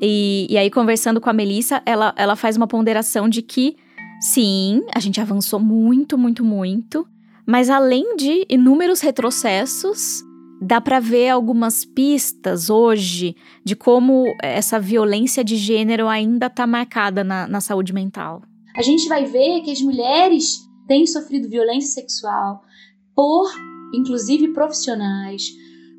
E, 0.06 0.48
e 0.50 0.58
aí, 0.58 0.70
conversando 0.70 1.22
com 1.22 1.30
a 1.30 1.34
Melissa, 1.34 1.82
ela, 1.86 2.13
ela 2.18 2.36
faz 2.36 2.58
uma 2.58 2.68
ponderação 2.68 3.30
de 3.30 3.42
que, 3.42 3.78
sim, 4.20 4.82
a 4.94 5.00
gente 5.00 5.22
avançou 5.22 5.62
muito, 5.62 6.18
muito, 6.18 6.44
muito, 6.44 7.08
mas 7.48 7.70
além 7.70 8.18
de 8.18 8.46
inúmeros 8.50 9.00
retrocessos, 9.00 10.22
dá 10.62 10.82
para 10.82 11.00
ver 11.00 11.30
algumas 11.30 11.86
pistas 11.86 12.70
hoje 12.70 13.34
de 13.63 13.78
como 13.78 14.26
essa 14.42 14.78
violência 14.78 15.42
de 15.42 15.56
gênero 15.56 16.10
ainda 16.10 16.48
está 16.48 16.68
marcada 16.68 17.24
na, 17.24 17.48
na 17.48 17.62
saúde 17.62 17.94
mental. 17.94 18.42
A 18.76 18.82
gente 18.82 19.08
vai 19.08 19.24
ver 19.24 19.62
que 19.62 19.72
as 19.72 19.80
mulheres 19.80 20.68
têm 20.86 21.08
sofrido 21.08 21.48
violência 21.48 22.02
sexual 22.02 22.62
por 23.16 23.50
inclusive 23.94 24.50
profissionais, 24.50 25.44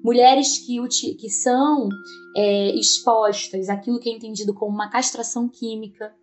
mulheres 0.05 0.59
que, 0.59 0.77
que 1.14 1.31
são 1.31 1.88
é, 2.37 2.75
expostas 2.75 3.68
àquilo 3.68 3.99
que 3.99 4.09
é 4.09 4.12
entendido 4.12 4.55
como 4.55 4.73
uma 4.73 4.90
castração 4.90 5.49
química, 5.49 6.14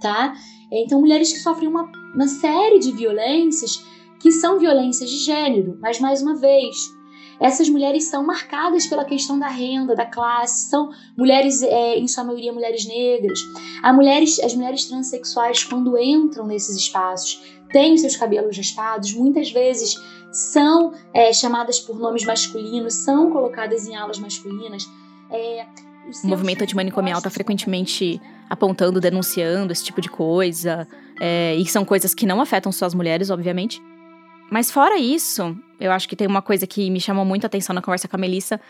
tá? 0.00 0.34
Então, 0.70 1.00
mulheres 1.00 1.32
que 1.32 1.38
sofrem 1.38 1.68
uma, 1.68 1.90
uma 2.14 2.28
série 2.28 2.78
de 2.78 2.92
violências 2.92 3.84
que 4.20 4.32
são 4.32 4.58
violências 4.58 5.10
de 5.10 5.18
gênero, 5.18 5.78
mas 5.80 6.00
mais 6.00 6.22
uma 6.22 6.34
vez, 6.34 6.76
essas 7.40 7.68
mulheres 7.68 8.04
são 8.04 8.24
marcadas 8.24 8.86
pela 8.86 9.04
questão 9.04 9.38
da 9.38 9.48
renda, 9.48 9.94
da 9.94 10.06
classe, 10.06 10.70
são 10.70 10.90
mulheres, 11.16 11.62
é, 11.62 11.98
em 11.98 12.06
sua 12.06 12.24
maioria, 12.24 12.52
mulheres 12.52 12.86
negras. 12.86 13.38
mulheres, 13.94 14.38
as 14.40 14.54
mulheres 14.54 14.86
transexuais, 14.86 15.64
quando 15.64 15.98
entram 15.98 16.46
nesses 16.46 16.76
espaços, 16.76 17.42
têm 17.70 17.96
seus 17.96 18.16
cabelos 18.16 18.56
raspados, 18.56 19.12
muitas 19.14 19.50
vezes 19.50 19.96
são 20.30 20.92
é, 21.12 21.32
chamadas 21.32 21.80
por 21.80 21.98
nomes 21.98 22.24
masculinos, 22.24 22.94
são 22.94 23.30
colocadas 23.30 23.86
em 23.86 23.94
aulas 23.94 24.18
masculinas. 24.18 24.88
É, 25.34 25.66
o 26.22 26.26
movimento 26.26 26.62
antimanicomial 26.62 27.18
está 27.18 27.30
frequentemente 27.30 28.20
apontando, 28.48 29.00
denunciando 29.00 29.72
esse 29.72 29.84
tipo 29.84 30.00
de 30.00 30.08
coisa. 30.08 30.86
É, 31.20 31.54
e 31.56 31.66
são 31.66 31.84
coisas 31.84 32.14
que 32.14 32.26
não 32.26 32.40
afetam 32.40 32.70
só 32.70 32.86
as 32.86 32.94
mulheres, 32.94 33.30
obviamente. 33.30 33.80
Mas 34.50 34.70
fora 34.70 34.98
isso, 34.98 35.56
eu 35.80 35.90
acho 35.90 36.08
que 36.08 36.16
tem 36.16 36.26
uma 36.26 36.42
coisa 36.42 36.66
que 36.66 36.90
me 36.90 37.00
chamou 37.00 37.24
muito 37.24 37.44
a 37.44 37.46
atenção 37.46 37.74
na 37.74 37.82
conversa 37.82 38.06
com 38.06 38.16
a 38.16 38.18
Melissa, 38.18 38.60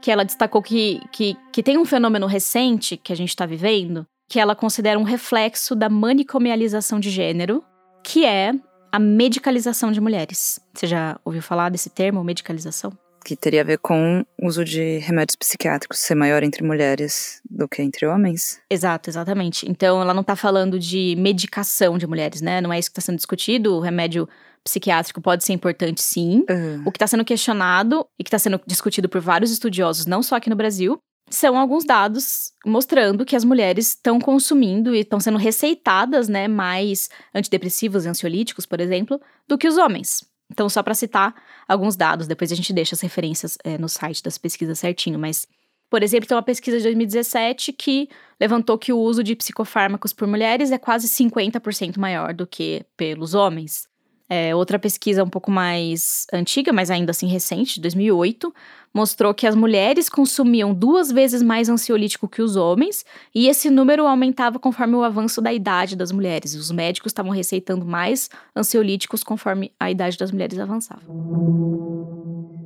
que 0.00 0.10
ela 0.10 0.24
destacou 0.24 0.62
que, 0.62 1.00
que, 1.12 1.36
que 1.52 1.62
tem 1.62 1.76
um 1.76 1.84
fenômeno 1.84 2.26
recente 2.26 2.96
que 2.96 3.12
a 3.12 3.16
gente 3.16 3.30
está 3.30 3.44
vivendo, 3.44 4.06
que 4.28 4.40
ela 4.40 4.54
considera 4.54 4.98
um 4.98 5.02
reflexo 5.02 5.74
da 5.74 5.88
manicomialização 5.88 6.98
de 6.98 7.10
gênero, 7.10 7.62
que 8.02 8.24
é 8.24 8.52
a 8.90 8.98
medicalização 8.98 9.92
de 9.92 10.00
mulheres. 10.00 10.60
Você 10.72 10.86
já 10.86 11.18
ouviu 11.24 11.42
falar 11.42 11.68
desse 11.68 11.90
termo, 11.90 12.24
medicalização? 12.24 12.92
Que 13.28 13.36
teria 13.36 13.60
a 13.60 13.64
ver 13.64 13.76
com 13.76 14.24
o 14.40 14.46
uso 14.46 14.64
de 14.64 14.96
remédios 15.00 15.36
psiquiátricos 15.36 15.98
ser 15.98 16.14
maior 16.14 16.42
entre 16.42 16.64
mulheres 16.64 17.42
do 17.44 17.68
que 17.68 17.82
entre 17.82 18.06
homens? 18.06 18.58
Exato, 18.70 19.10
exatamente. 19.10 19.70
Então 19.70 20.00
ela 20.00 20.14
não 20.14 20.22
está 20.22 20.34
falando 20.34 20.78
de 20.78 21.14
medicação 21.18 21.98
de 21.98 22.06
mulheres, 22.06 22.40
né? 22.40 22.62
Não 22.62 22.72
é 22.72 22.78
isso 22.78 22.88
que 22.88 22.98
está 22.98 23.04
sendo 23.04 23.16
discutido. 23.16 23.74
O 23.74 23.80
remédio 23.80 24.26
psiquiátrico 24.64 25.20
pode 25.20 25.44
ser 25.44 25.52
importante, 25.52 26.00
sim. 26.00 26.42
Uhum. 26.48 26.84
O 26.86 26.90
que 26.90 26.96
está 26.96 27.06
sendo 27.06 27.22
questionado 27.22 28.06
e 28.18 28.24
que 28.24 28.28
está 28.28 28.38
sendo 28.38 28.58
discutido 28.66 29.10
por 29.10 29.20
vários 29.20 29.50
estudiosos, 29.50 30.06
não 30.06 30.22
só 30.22 30.36
aqui 30.36 30.48
no 30.48 30.56
Brasil, 30.56 30.98
são 31.28 31.58
alguns 31.58 31.84
dados 31.84 32.52
mostrando 32.64 33.26
que 33.26 33.36
as 33.36 33.44
mulheres 33.44 33.88
estão 33.88 34.18
consumindo 34.18 34.94
e 34.94 35.00
estão 35.00 35.20
sendo 35.20 35.36
receitadas, 35.36 36.30
né, 36.30 36.48
mais 36.48 37.10
antidepressivos 37.34 38.06
e 38.06 38.08
ansiolíticos, 38.08 38.64
por 38.64 38.80
exemplo, 38.80 39.20
do 39.46 39.58
que 39.58 39.68
os 39.68 39.76
homens. 39.76 40.26
Então, 40.50 40.68
só 40.68 40.82
para 40.82 40.94
citar 40.94 41.34
alguns 41.66 41.96
dados, 41.96 42.26
depois 42.26 42.50
a 42.50 42.54
gente 42.54 42.72
deixa 42.72 42.94
as 42.94 43.00
referências 43.00 43.58
é, 43.62 43.76
no 43.76 43.88
site 43.88 44.22
das 44.22 44.38
pesquisas 44.38 44.78
certinho, 44.78 45.18
mas, 45.18 45.46
por 45.90 46.02
exemplo, 46.02 46.26
tem 46.26 46.36
uma 46.36 46.42
pesquisa 46.42 46.78
de 46.78 46.84
2017 46.84 47.72
que 47.72 48.08
levantou 48.40 48.78
que 48.78 48.92
o 48.92 48.98
uso 48.98 49.22
de 49.22 49.36
psicofármacos 49.36 50.12
por 50.12 50.26
mulheres 50.26 50.70
é 50.70 50.78
quase 50.78 51.06
50% 51.08 51.98
maior 51.98 52.32
do 52.32 52.46
que 52.46 52.84
pelos 52.96 53.34
homens. 53.34 53.86
É, 54.30 54.54
outra 54.54 54.78
pesquisa 54.78 55.24
um 55.24 55.28
pouco 55.28 55.50
mais 55.50 56.26
antiga, 56.32 56.72
mas 56.72 56.90
ainda 56.90 57.12
assim 57.12 57.26
recente, 57.26 57.76
de 57.76 57.80
2008, 57.80 58.52
mostrou 58.92 59.32
que 59.32 59.46
as 59.46 59.54
mulheres 59.54 60.08
consumiam 60.08 60.74
duas 60.74 61.10
vezes 61.10 61.42
mais 61.42 61.68
ansiolítico 61.68 62.28
que 62.28 62.42
os 62.42 62.56
homens, 62.56 63.04
e 63.34 63.48
esse 63.48 63.70
número 63.70 64.06
aumentava 64.06 64.58
conforme 64.58 64.96
o 64.96 65.02
avanço 65.02 65.40
da 65.40 65.52
idade 65.52 65.96
das 65.96 66.12
mulheres. 66.12 66.54
Os 66.54 66.70
médicos 66.70 67.10
estavam 67.10 67.32
receitando 67.32 67.86
mais 67.86 68.28
ansiolíticos 68.54 69.24
conforme 69.24 69.72
a 69.80 69.90
idade 69.90 70.18
das 70.18 70.30
mulheres 70.30 70.58
avançava. 70.58 71.02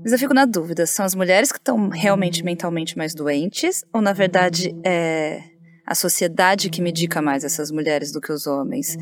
Mas 0.03 0.11
eu 0.11 0.19
fico 0.19 0.35
na 0.35 0.45
dúvida: 0.45 0.85
são 0.85 1.05
as 1.05 1.15
mulheres 1.15 1.53
que 1.53 1.59
estão 1.59 1.89
realmente 1.89 2.43
mentalmente 2.43 2.99
mais 2.99 3.15
doentes, 3.15 3.85
ou 3.93 4.01
na 4.01 4.13
verdade 4.13 4.75
é 4.85 5.52
a 5.87 5.95
sociedade 5.95 6.71
que 6.71 6.81
medica 6.81 7.21
mais 7.21 7.45
essas 7.45 7.71
mulheres 7.71 8.13
do 8.13 8.21
que 8.21 8.33
os 8.33 8.47
homens? 8.47 8.97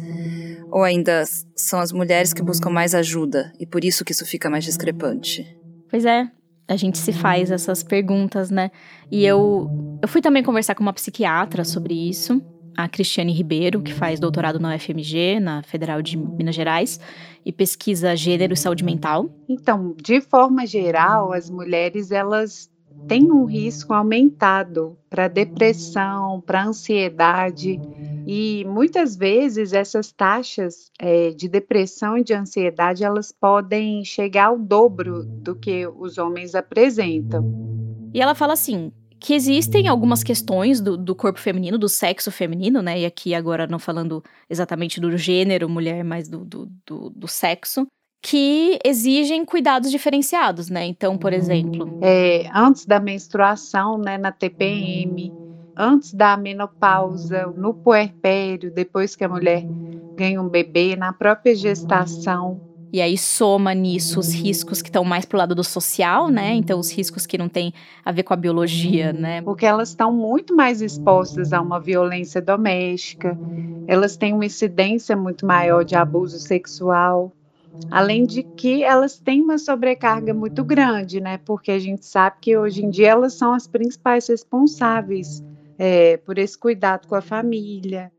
Ou 0.71 0.83
ainda 0.83 1.25
são 1.57 1.79
as 1.81 1.93
mulheres 1.93 2.33
que 2.33 2.43
buscam 2.43 2.71
mais 2.71 2.95
ajuda 2.95 3.53
e 3.59 3.67
por 3.67 3.85
isso 3.85 4.05
que 4.05 4.13
isso 4.13 4.25
fica 4.25 4.49
mais 4.49 4.65
discrepante? 4.65 5.47
Pois 5.89 6.05
é, 6.05 6.31
a 6.69 6.77
gente 6.77 6.99
se 6.99 7.13
faz 7.13 7.51
essas 7.51 7.83
perguntas, 7.83 8.51
né? 8.51 8.71
E 9.11 9.27
eu, 9.27 9.69
eu 10.01 10.09
fui 10.09 10.21
também 10.21 10.43
conversar 10.43 10.75
com 10.75 10.83
uma 10.83 10.93
psiquiatra 10.93 11.65
sobre 11.65 11.95
isso, 12.09 12.41
a 12.77 12.89
Cristiane 12.89 13.33
Ribeiro, 13.33 13.83
que 13.83 13.93
faz 13.93 14.21
doutorado 14.21 14.59
na 14.61 14.75
UFMG, 14.75 15.41
na 15.41 15.63
Federal 15.63 16.01
de 16.01 16.17
Minas 16.17 16.55
Gerais, 16.55 17.01
e 17.45 17.53
pesquisa 17.53 18.15
gênero 18.15 18.55
e 18.55 18.57
saúde 18.57 18.85
mental. 18.85 19.29
Então, 19.49 19.95
de 20.01 20.21
forma 20.21 20.67
geral, 20.67 21.33
as 21.33 21.51
mulheres 21.51 22.11
elas 22.11 22.71
tem 23.07 23.31
um 23.31 23.45
risco 23.45 23.93
aumentado 23.93 24.97
para 25.09 25.29
depressão, 25.29 26.41
para 26.41 26.65
ansiedade. 26.65 27.81
E 28.27 28.65
muitas 28.67 29.17
vezes 29.17 29.73
essas 29.73 30.13
taxas 30.13 30.91
é, 30.99 31.31
de 31.31 31.49
depressão 31.49 32.17
e 32.17 32.25
de 32.25 32.35
ansiedade 32.35 33.05
elas 33.05 33.33
podem 33.33 34.05
chegar 34.05 34.47
ao 34.47 34.59
dobro 34.59 35.25
do 35.25 35.55
que 35.55 35.87
os 35.87 36.19
homens 36.19 36.55
apresentam. 36.55 37.45
E 38.13 38.21
ela 38.21 38.35
fala 38.35 38.53
assim 38.53 38.93
que 39.21 39.35
existem 39.35 39.87
algumas 39.87 40.25
questões 40.25 40.81
do, 40.81 40.97
do, 40.97 41.15
corpo 41.15 41.39
feminino, 41.39 41.77
do 41.77 41.91
sexo 41.91 42.33
feminino, 42.33 42.81
né? 42.81 43.01
E 43.01 43.05
aqui 43.05 43.35
agora 43.35 43.67
não 43.67 43.79
falando 43.79 44.25
exatamente 44.49 44.99
do 44.99 45.15
gênero 45.17 45.69
mulher, 45.69 46.03
mas 46.03 46.27
do, 46.27 46.43
do, 46.43 46.67
do, 46.87 47.11
do 47.11 47.29
sexo, 47.29 47.87
que 48.23 48.79
exigem 48.85 49.45
cuidados 49.45 49.91
diferenciados, 49.91 50.69
né? 50.69 50.85
Então, 50.85 51.17
por 51.17 51.33
exemplo. 51.33 51.99
É, 52.03 52.51
antes 52.55 52.85
da 52.85 53.01
menstruação, 53.01 53.97
né, 53.97 54.19
na 54.19 54.31
TPM, 54.31 55.33
antes 55.77 56.13
da 56.13 56.37
menopausa, 56.37 57.47
no 57.57 57.73
puerpério, 57.73 58.71
depois 58.71 59.17
que 59.17 59.25
a 59.25 59.29
mulher 59.29 59.65
ganha 60.17 60.41
um 60.41 60.49
bebê, 60.49 60.97
na 60.97 61.13
própria 61.13 61.55
gestação. 61.55 62.61
E 62.93 63.01
aí 63.01 63.17
soma 63.17 63.73
nisso 63.73 64.19
os 64.19 64.35
riscos 64.35 64.83
que 64.83 64.89
estão 64.89 65.05
mais 65.05 65.25
pro 65.25 65.39
lado 65.39 65.55
do 65.55 65.63
social, 65.63 66.29
né? 66.29 66.55
Então 66.55 66.79
os 66.79 66.91
riscos 66.91 67.25
que 67.25 67.39
não 67.39 67.49
têm 67.49 67.73
a 68.05 68.11
ver 68.11 68.25
com 68.25 68.35
a 68.35 68.37
biologia, 68.37 69.13
né? 69.13 69.41
Porque 69.41 69.65
elas 69.65 69.91
estão 69.91 70.13
muito 70.13 70.55
mais 70.55 70.83
expostas 70.83 71.53
a 71.53 71.61
uma 71.61 71.81
violência 71.81 72.43
doméstica, 72.43 73.39
elas 73.87 74.17
têm 74.17 74.35
uma 74.35 74.45
incidência 74.45 75.17
muito 75.17 75.47
maior 75.47 75.85
de 75.85 75.95
abuso 75.95 76.39
sexual. 76.39 77.33
Além 77.91 78.25
de 78.25 78.43
que 78.43 78.83
elas 78.83 79.19
têm 79.19 79.41
uma 79.41 79.59
sobrecarga 79.59 80.35
muito 80.35 80.65
grande, 80.65 81.21
né? 81.21 81.39
Porque 81.39 81.71
a 81.71 81.79
gente 81.79 82.05
sabe 82.05 82.37
que 82.41 82.57
hoje 82.57 82.85
em 82.85 82.91
dia 82.91 83.09
elas 83.11 83.35
são 83.35 83.53
as 83.53 83.67
principais 83.67 84.29
responsáveis 84.29 85.43
é, 85.79 86.19
por 86.19 86.39
esse 86.39 86.59
cuidado 86.59 87.09
com 87.09 87.15
a 87.15 87.21
família. 87.21 88.13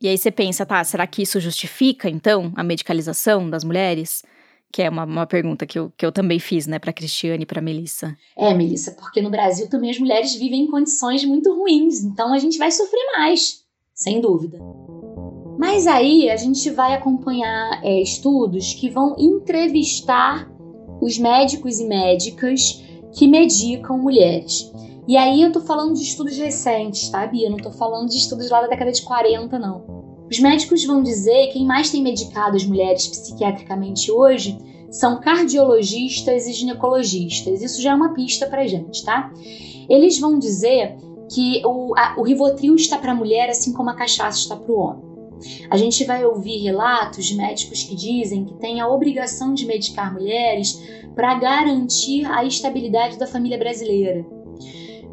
E 0.00 0.08
aí 0.08 0.18
você 0.18 0.30
pensa, 0.30 0.66
tá, 0.66 0.84
será 0.84 1.06
que 1.06 1.22
isso 1.22 1.40
justifica, 1.40 2.08
então, 2.08 2.52
a 2.56 2.62
medicalização 2.62 3.48
das 3.48 3.64
mulheres? 3.64 4.22
Que 4.70 4.82
é 4.82 4.90
uma, 4.90 5.04
uma 5.04 5.26
pergunta 5.26 5.66
que 5.66 5.78
eu, 5.78 5.92
que 5.96 6.04
eu 6.04 6.12
também 6.12 6.38
fiz, 6.38 6.66
né, 6.66 6.78
para 6.78 6.92
Cristiane 6.92 7.44
e 7.44 7.46
para 7.46 7.60
Melissa. 7.60 8.16
É, 8.36 8.52
Melissa, 8.52 8.92
porque 8.92 9.22
no 9.22 9.30
Brasil 9.30 9.68
também 9.68 9.90
as 9.90 9.98
mulheres 9.98 10.34
vivem 10.34 10.62
em 10.62 10.70
condições 10.70 11.24
muito 11.24 11.54
ruins, 11.56 12.04
então 12.04 12.32
a 12.34 12.38
gente 12.38 12.58
vai 12.58 12.70
sofrer 12.70 13.04
mais, 13.16 13.64
sem 13.94 14.20
dúvida. 14.20 14.58
Mas 15.64 15.86
aí 15.86 16.28
a 16.28 16.36
gente 16.36 16.68
vai 16.68 16.92
acompanhar 16.92 17.80
é, 17.82 17.98
estudos 18.02 18.74
que 18.74 18.90
vão 18.90 19.16
entrevistar 19.18 20.46
os 21.00 21.16
médicos 21.16 21.80
e 21.80 21.86
médicas 21.86 22.84
que 23.14 23.26
medicam 23.26 23.96
mulheres. 23.96 24.70
E 25.08 25.16
aí 25.16 25.40
eu 25.40 25.50
tô 25.50 25.62
falando 25.62 25.94
de 25.94 26.02
estudos 26.02 26.36
recentes, 26.36 27.08
tá, 27.08 27.26
Bia? 27.26 27.46
Eu 27.46 27.52
não 27.52 27.56
tô 27.56 27.70
falando 27.70 28.10
de 28.10 28.18
estudos 28.18 28.50
lá 28.50 28.60
da 28.60 28.66
década 28.66 28.92
de 28.92 29.00
40, 29.00 29.58
não. 29.58 30.26
Os 30.30 30.38
médicos 30.38 30.84
vão 30.84 31.02
dizer 31.02 31.46
que 31.46 31.54
quem 31.54 31.66
mais 31.66 31.90
tem 31.90 32.02
medicado 32.02 32.56
as 32.56 32.66
mulheres 32.66 33.08
psiquiatricamente 33.08 34.12
hoje 34.12 34.58
são 34.90 35.18
cardiologistas 35.18 36.46
e 36.46 36.52
ginecologistas. 36.52 37.62
Isso 37.62 37.80
já 37.80 37.92
é 37.92 37.94
uma 37.94 38.12
pista 38.12 38.46
pra 38.46 38.66
gente, 38.66 39.02
tá? 39.02 39.32
Eles 39.88 40.18
vão 40.18 40.38
dizer 40.38 40.98
que 41.32 41.62
o, 41.64 41.94
a, 41.96 42.16
o 42.18 42.22
Rivotril 42.22 42.74
está 42.74 42.98
para 42.98 43.12
a 43.12 43.14
mulher 43.14 43.48
assim 43.48 43.72
como 43.72 43.88
a 43.88 43.94
cachaça 43.94 44.40
está 44.40 44.56
para 44.56 44.70
o 44.70 44.78
homem. 44.78 45.13
A 45.70 45.76
gente 45.76 46.04
vai 46.04 46.24
ouvir 46.24 46.62
relatos 46.62 47.26
de 47.26 47.36
médicos 47.36 47.82
que 47.82 47.94
dizem 47.94 48.44
que 48.44 48.54
tem 48.54 48.80
a 48.80 48.88
obrigação 48.88 49.54
de 49.54 49.66
medicar 49.66 50.12
mulheres 50.12 50.80
para 51.14 51.34
garantir 51.34 52.26
a 52.26 52.44
estabilidade 52.44 53.18
da 53.18 53.26
família 53.26 53.58
brasileira. 53.58 54.24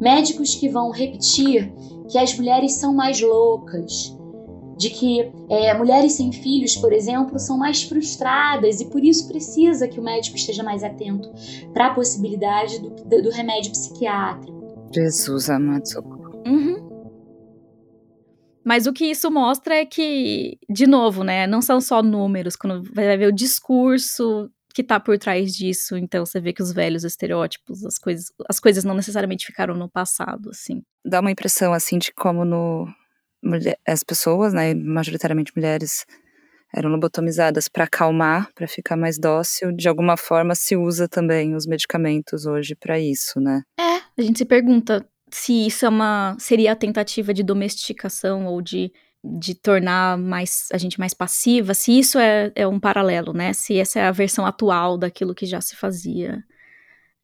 Médicos 0.00 0.54
que 0.54 0.68
vão 0.68 0.90
repetir 0.90 1.72
que 2.10 2.18
as 2.18 2.36
mulheres 2.36 2.72
são 2.72 2.94
mais 2.94 3.20
loucas, 3.20 4.16
de 4.76 4.90
que 4.90 5.30
é, 5.48 5.72
mulheres 5.74 6.12
sem 6.12 6.32
filhos, 6.32 6.74
por 6.76 6.92
exemplo, 6.92 7.38
são 7.38 7.56
mais 7.56 7.84
frustradas 7.84 8.80
e 8.80 8.86
por 8.86 9.04
isso 9.04 9.28
precisa 9.28 9.86
que 9.86 10.00
o 10.00 10.02
médico 10.02 10.36
esteja 10.36 10.62
mais 10.62 10.82
atento 10.82 11.32
para 11.72 11.86
a 11.86 11.94
possibilidade 11.94 12.80
do, 12.80 13.22
do, 13.22 13.30
remédio 13.30 13.70
psiquiátrico. 13.70 14.60
Jesus 14.92 15.48
amado. 15.48 15.84
Uhum. 16.46 16.81
Mas 18.64 18.86
o 18.86 18.92
que 18.92 19.06
isso 19.06 19.30
mostra 19.30 19.74
é 19.74 19.84
que, 19.84 20.58
de 20.68 20.86
novo, 20.86 21.24
né, 21.24 21.46
não 21.46 21.60
são 21.60 21.80
só 21.80 22.02
números, 22.02 22.56
quando 22.56 22.82
vai 22.92 23.16
ver 23.16 23.26
o 23.26 23.32
discurso 23.32 24.50
que 24.74 24.82
tá 24.82 24.98
por 24.98 25.18
trás 25.18 25.52
disso. 25.52 25.96
Então 25.96 26.24
você 26.24 26.40
vê 26.40 26.52
que 26.52 26.62
os 26.62 26.72
velhos 26.72 27.04
estereótipos, 27.04 27.84
as 27.84 27.98
coisas, 27.98 28.26
as 28.48 28.58
coisas 28.58 28.84
não 28.84 28.94
necessariamente 28.94 29.46
ficaram 29.46 29.74
no 29.74 29.88
passado, 29.88 30.50
assim. 30.50 30.82
Dá 31.04 31.20
uma 31.20 31.30
impressão 31.30 31.72
assim 31.72 31.98
de 31.98 32.12
como 32.12 32.44
no 32.44 32.88
as 33.86 34.04
pessoas, 34.04 34.54
né, 34.54 34.72
majoritariamente 34.72 35.52
mulheres, 35.56 36.06
eram 36.74 36.88
lobotomizadas 36.90 37.68
para 37.68 37.84
acalmar, 37.84 38.48
para 38.54 38.68
ficar 38.68 38.96
mais 38.96 39.18
dócil. 39.18 39.72
De 39.72 39.88
alguma 39.88 40.16
forma 40.16 40.54
se 40.54 40.76
usa 40.76 41.08
também 41.08 41.54
os 41.54 41.66
medicamentos 41.66 42.46
hoje 42.46 42.76
para 42.76 43.00
isso, 43.00 43.40
né? 43.40 43.62
É, 43.78 43.96
a 44.16 44.22
gente 44.22 44.38
se 44.38 44.44
pergunta 44.44 45.04
se 45.32 45.66
isso 45.66 45.86
é 45.86 45.88
uma 45.88 46.36
seria 46.38 46.72
a 46.72 46.76
tentativa 46.76 47.32
de 47.34 47.42
domesticação 47.42 48.46
ou 48.46 48.62
de 48.62 48.92
de 49.24 49.54
tornar 49.54 50.18
mais 50.18 50.66
a 50.72 50.78
gente 50.78 50.98
mais 50.98 51.14
passiva, 51.14 51.74
se 51.74 51.96
isso 51.96 52.18
é, 52.18 52.50
é 52.56 52.66
um 52.66 52.80
paralelo, 52.80 53.32
né? 53.32 53.52
Se 53.52 53.78
essa 53.78 54.00
é 54.00 54.04
a 54.04 54.10
versão 54.10 54.44
atual 54.44 54.98
daquilo 54.98 55.34
que 55.34 55.46
já 55.46 55.60
se 55.60 55.76
fazia 55.76 56.42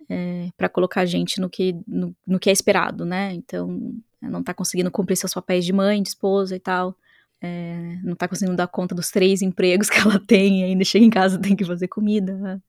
é, 0.09 0.49
para 0.57 0.69
colocar 0.69 1.01
a 1.01 1.07
gente 1.07 1.41
no 1.41 1.51
que, 1.51 1.75
no, 1.87 2.15
no, 2.27 2.39
que 2.39 2.49
é 2.49 2.53
esperado, 2.53 3.05
né? 3.05 3.33
Então, 3.33 3.93
não 4.23 4.43
tá 4.43 4.55
conseguindo 4.55 4.91
cumprir 4.91 5.17
seus 5.17 5.35
papéis 5.35 5.65
de 5.65 5.73
mãe, 5.73 6.01
de 6.01 6.09
esposa 6.09 6.55
e 6.55 6.61
tal. 6.61 6.97
É, 7.41 7.99
não 8.03 8.15
tá 8.15 8.29
conseguindo 8.29 8.57
dar 8.57 8.69
conta 8.69 8.95
dos 8.95 9.11
três 9.11 9.43
empregos 9.43 9.91
que 9.91 9.99
ela 9.99 10.21
tem, 10.21 10.65
ainda 10.65 10.85
chega 10.85 11.05
em 11.05 11.11
casa 11.11 11.39
tem 11.39 11.57
que 11.57 11.65
fazer 11.65 11.89
comida, 11.89 12.63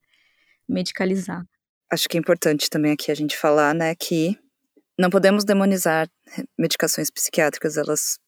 medicalizar. 0.68 1.44
Acho 1.90 2.08
que 2.08 2.16
é 2.16 2.20
importante 2.20 2.68
também 2.68 2.92
aqui 2.92 3.10
a 3.10 3.16
gente 3.16 3.36
falar, 3.36 3.74
né, 3.74 3.94
que 3.94 4.36
não 5.00 5.08
podemos 5.08 5.44
demonizar 5.44 6.08
medicações 6.58 7.10
psiquiátricas, 7.10 7.76
elas 7.76 8.18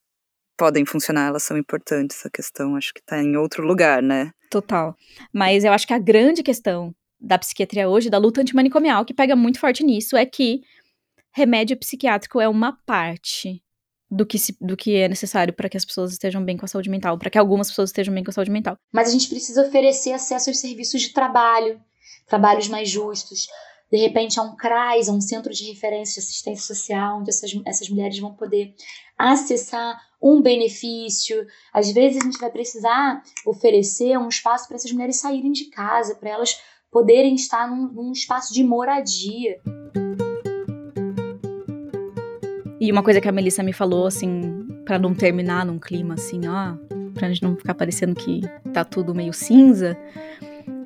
podem 0.56 0.87
funcionar, 0.87 1.28
elas 1.28 1.42
são 1.42 1.56
importantes. 1.56 2.24
A 2.24 2.30
questão 2.30 2.76
acho 2.76 2.94
que 2.94 3.00
está 3.00 3.22
em 3.22 3.37
outro 3.37 3.64
lugar, 3.66 4.02
né? 4.02 4.30
Total. 4.50 4.96
Mas 5.32 5.64
eu 5.64 5.72
acho 5.72 5.87
que 5.87 5.92
a 5.92 5.98
grande 5.98 6.42
questão 6.42 6.94
da 7.20 7.38
psiquiatria 7.38 7.88
hoje, 7.88 8.11
da 8.11 8.18
luta 8.18 8.40
antimanicomial, 8.40 9.04
que 9.04 9.14
pega 9.14 9.37
muito 9.37 9.61
forte 9.61 9.85
nisso, 9.85 10.16
é 10.16 10.24
que 10.24 10.62
remédio 11.35 11.76
psiquiátrico 11.76 12.40
é 12.40 12.48
uma 12.48 12.76
parte 12.85 13.62
do 14.11 14.26
que, 14.26 14.38
se, 14.38 14.56
do 14.61 14.76
que 14.76 14.96
é 14.96 15.08
necessário 15.08 15.54
para 15.54 15.68
que 15.68 15.76
as 15.76 15.85
pessoas 15.85 16.12
estejam 16.12 16.44
bem 16.44 16.56
com 16.56 16.64
a 16.64 16.68
saúde 16.68 16.90
mental, 16.90 17.18
para 17.18 17.30
que 17.30 17.38
algumas 17.38 17.68
pessoas 17.68 17.90
estejam 17.90 18.14
bem 18.14 18.24
com 18.24 18.30
a 18.30 18.35
saúde 18.35 18.50
mental. 18.50 18.76
Mas 18.92 19.08
a 19.08 19.12
gente 19.12 19.28
precisa 19.28 19.66
oferecer 19.66 20.12
acesso 20.12 20.50
aos 20.50 20.58
serviços 20.58 21.00
de 21.00 21.12
trabalho, 21.12 21.80
trabalhos 22.26 22.68
mais 22.68 22.90
justos, 22.90 23.46
de 23.92 23.98
repente 23.98 24.40
a 24.40 24.42
um 24.42 24.57
CRAS, 24.57 25.11
a 25.11 25.12
um 25.12 25.20
centro 25.20 25.52
de 25.52 25.64
referência 25.64 26.14
de 26.14 26.26
assistência 26.26 26.74
social, 26.74 27.18
onde 27.18 27.28
essas, 27.28 27.50
essas 27.66 27.90
mulheres 27.90 28.18
vão 28.18 28.33
poder 28.33 28.74
acessar 29.18 30.00
um 30.20 30.40
benefício. 30.40 31.46
Às 31.74 31.92
vezes 31.92 32.22
a 32.22 32.24
gente 32.24 32.38
vai 32.38 32.50
precisar 32.50 33.22
oferecer 33.46 34.16
um 34.16 34.28
espaço 34.28 34.66
para 34.66 34.76
essas 34.76 34.90
mulheres 34.92 35.20
saírem 35.20 35.52
de 35.52 35.66
casa, 35.66 36.14
para 36.14 36.31
elas 36.31 36.59
poderem 36.90 37.35
estar 37.35 37.68
num, 37.68 37.87
num 37.92 38.12
espaço 38.12 38.55
de 38.55 38.64
moradia. 38.64 39.61
E 42.81 42.90
uma 42.90 43.02
coisa 43.02 43.20
que 43.20 43.28
a 43.28 43.33
Melissa 43.33 43.62
me 43.62 43.74
falou, 43.74 44.07
assim, 44.07 44.66
para 44.87 44.98
não 44.98 45.14
terminar 45.14 45.66
num 45.66 45.78
clima 45.78 46.14
assim, 46.14 46.40
ó, 46.48 46.76
pra 47.12 47.28
gente 47.28 47.42
não 47.42 47.57
ficar 47.57 47.74
parecendo 47.74 48.14
que 48.14 48.40
tá 48.72 48.87
tudo 48.87 49.14
meio 49.14 49.35
cinza, 49.35 49.98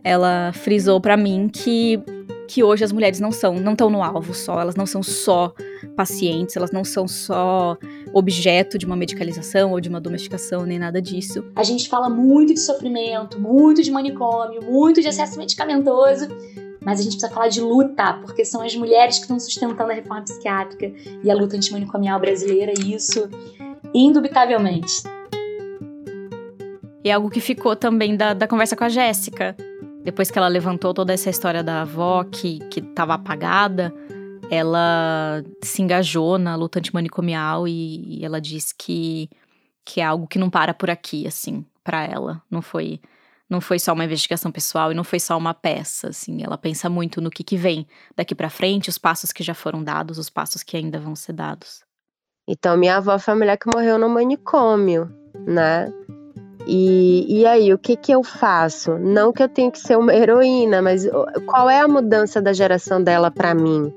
ela 0.02 0.52
frisou 0.52 1.00
para 1.00 1.16
mim 1.16 1.48
que 1.48 2.02
que 2.46 2.62
hoje 2.62 2.84
as 2.84 2.92
mulheres 2.92 3.20
não 3.20 3.32
são, 3.32 3.54
não 3.54 3.72
estão 3.72 3.90
no 3.90 4.02
alvo 4.02 4.32
só, 4.34 4.60
elas 4.60 4.76
não 4.76 4.86
são 4.86 5.02
só 5.02 5.52
pacientes, 5.96 6.56
elas 6.56 6.70
não 6.70 6.84
são 6.84 7.06
só 7.08 7.76
objeto 8.12 8.78
de 8.78 8.86
uma 8.86 8.96
medicalização 8.96 9.72
ou 9.72 9.80
de 9.80 9.88
uma 9.88 10.00
domesticação, 10.00 10.64
nem 10.64 10.78
nada 10.78 11.00
disso. 11.02 11.44
A 11.54 11.62
gente 11.62 11.88
fala 11.88 12.08
muito 12.08 12.54
de 12.54 12.60
sofrimento, 12.60 13.40
muito 13.40 13.82
de 13.82 13.90
manicômio, 13.90 14.62
muito 14.62 15.00
de 15.00 15.08
acesso 15.08 15.38
medicamentoso, 15.38 16.28
mas 16.84 17.00
a 17.00 17.02
gente 17.02 17.12
precisa 17.12 17.32
falar 17.32 17.48
de 17.48 17.60
luta, 17.60 18.14
porque 18.24 18.44
são 18.44 18.62
as 18.62 18.74
mulheres 18.76 19.16
que 19.16 19.22
estão 19.22 19.40
sustentando 19.40 19.90
a 19.90 19.94
reforma 19.94 20.22
psiquiátrica 20.22 20.92
e 21.22 21.30
a 21.30 21.34
luta 21.34 21.56
antimanicomial 21.56 22.20
brasileira, 22.20 22.72
e 22.78 22.94
isso 22.94 23.28
indubitavelmente. 23.92 25.02
E 27.04 27.08
é 27.08 27.12
algo 27.12 27.30
que 27.30 27.40
ficou 27.40 27.76
também 27.76 28.16
da, 28.16 28.34
da 28.34 28.48
conversa 28.48 28.76
com 28.76 28.84
a 28.84 28.88
Jéssica, 28.88 29.56
depois 30.06 30.30
que 30.30 30.38
ela 30.38 30.46
levantou 30.46 30.94
toda 30.94 31.12
essa 31.12 31.28
história 31.28 31.64
da 31.64 31.82
avó 31.82 32.22
que, 32.22 32.60
que 32.68 32.80
apagada, 32.96 33.92
ela 34.48 35.42
se 35.60 35.82
engajou 35.82 36.38
na 36.38 36.54
luta 36.54 36.78
antimanicomial 36.78 37.66
e, 37.66 38.20
e 38.20 38.24
ela 38.24 38.40
disse 38.40 38.72
que, 38.72 39.28
que 39.84 40.00
é 40.00 40.04
algo 40.04 40.28
que 40.28 40.38
não 40.38 40.48
para 40.48 40.72
por 40.72 40.90
aqui, 40.90 41.26
assim, 41.26 41.66
para 41.82 42.04
ela. 42.04 42.40
Não 42.48 42.62
foi 42.62 43.00
não 43.50 43.60
foi 43.60 43.80
só 43.80 43.92
uma 43.92 44.04
investigação 44.04 44.52
pessoal 44.52 44.92
e 44.92 44.94
não 44.94 45.02
foi 45.02 45.18
só 45.18 45.36
uma 45.36 45.52
peça, 45.52 46.10
assim. 46.10 46.40
Ela 46.40 46.56
pensa 46.56 46.88
muito 46.88 47.20
no 47.20 47.28
que, 47.28 47.42
que 47.42 47.56
vem 47.56 47.84
daqui 48.14 48.34
para 48.34 48.48
frente, 48.48 48.88
os 48.88 48.98
passos 48.98 49.32
que 49.32 49.42
já 49.42 49.54
foram 49.54 49.82
dados, 49.82 50.18
os 50.18 50.30
passos 50.30 50.62
que 50.62 50.76
ainda 50.76 51.00
vão 51.00 51.16
ser 51.16 51.32
dados. 51.32 51.82
Então, 52.46 52.76
minha 52.76 52.96
avó 52.96 53.18
foi 53.18 53.34
a 53.34 53.36
mulher 53.36 53.56
que 53.56 53.68
morreu 53.72 53.98
no 53.98 54.08
manicômio, 54.08 55.12
né? 55.46 55.92
E, 56.66 57.40
e 57.40 57.46
aí, 57.46 57.72
o 57.72 57.78
que, 57.78 57.96
que 57.96 58.12
eu 58.12 58.24
faço? 58.24 58.98
Não 58.98 59.32
que 59.32 59.42
eu 59.42 59.48
tenha 59.48 59.70
que 59.70 59.78
ser 59.78 59.96
uma 59.96 60.14
heroína, 60.14 60.82
mas 60.82 61.08
qual 61.46 61.70
é 61.70 61.80
a 61.80 61.88
mudança 61.88 62.42
da 62.42 62.52
geração 62.52 63.02
dela 63.02 63.30
para 63.30 63.54
mim? 63.54 63.92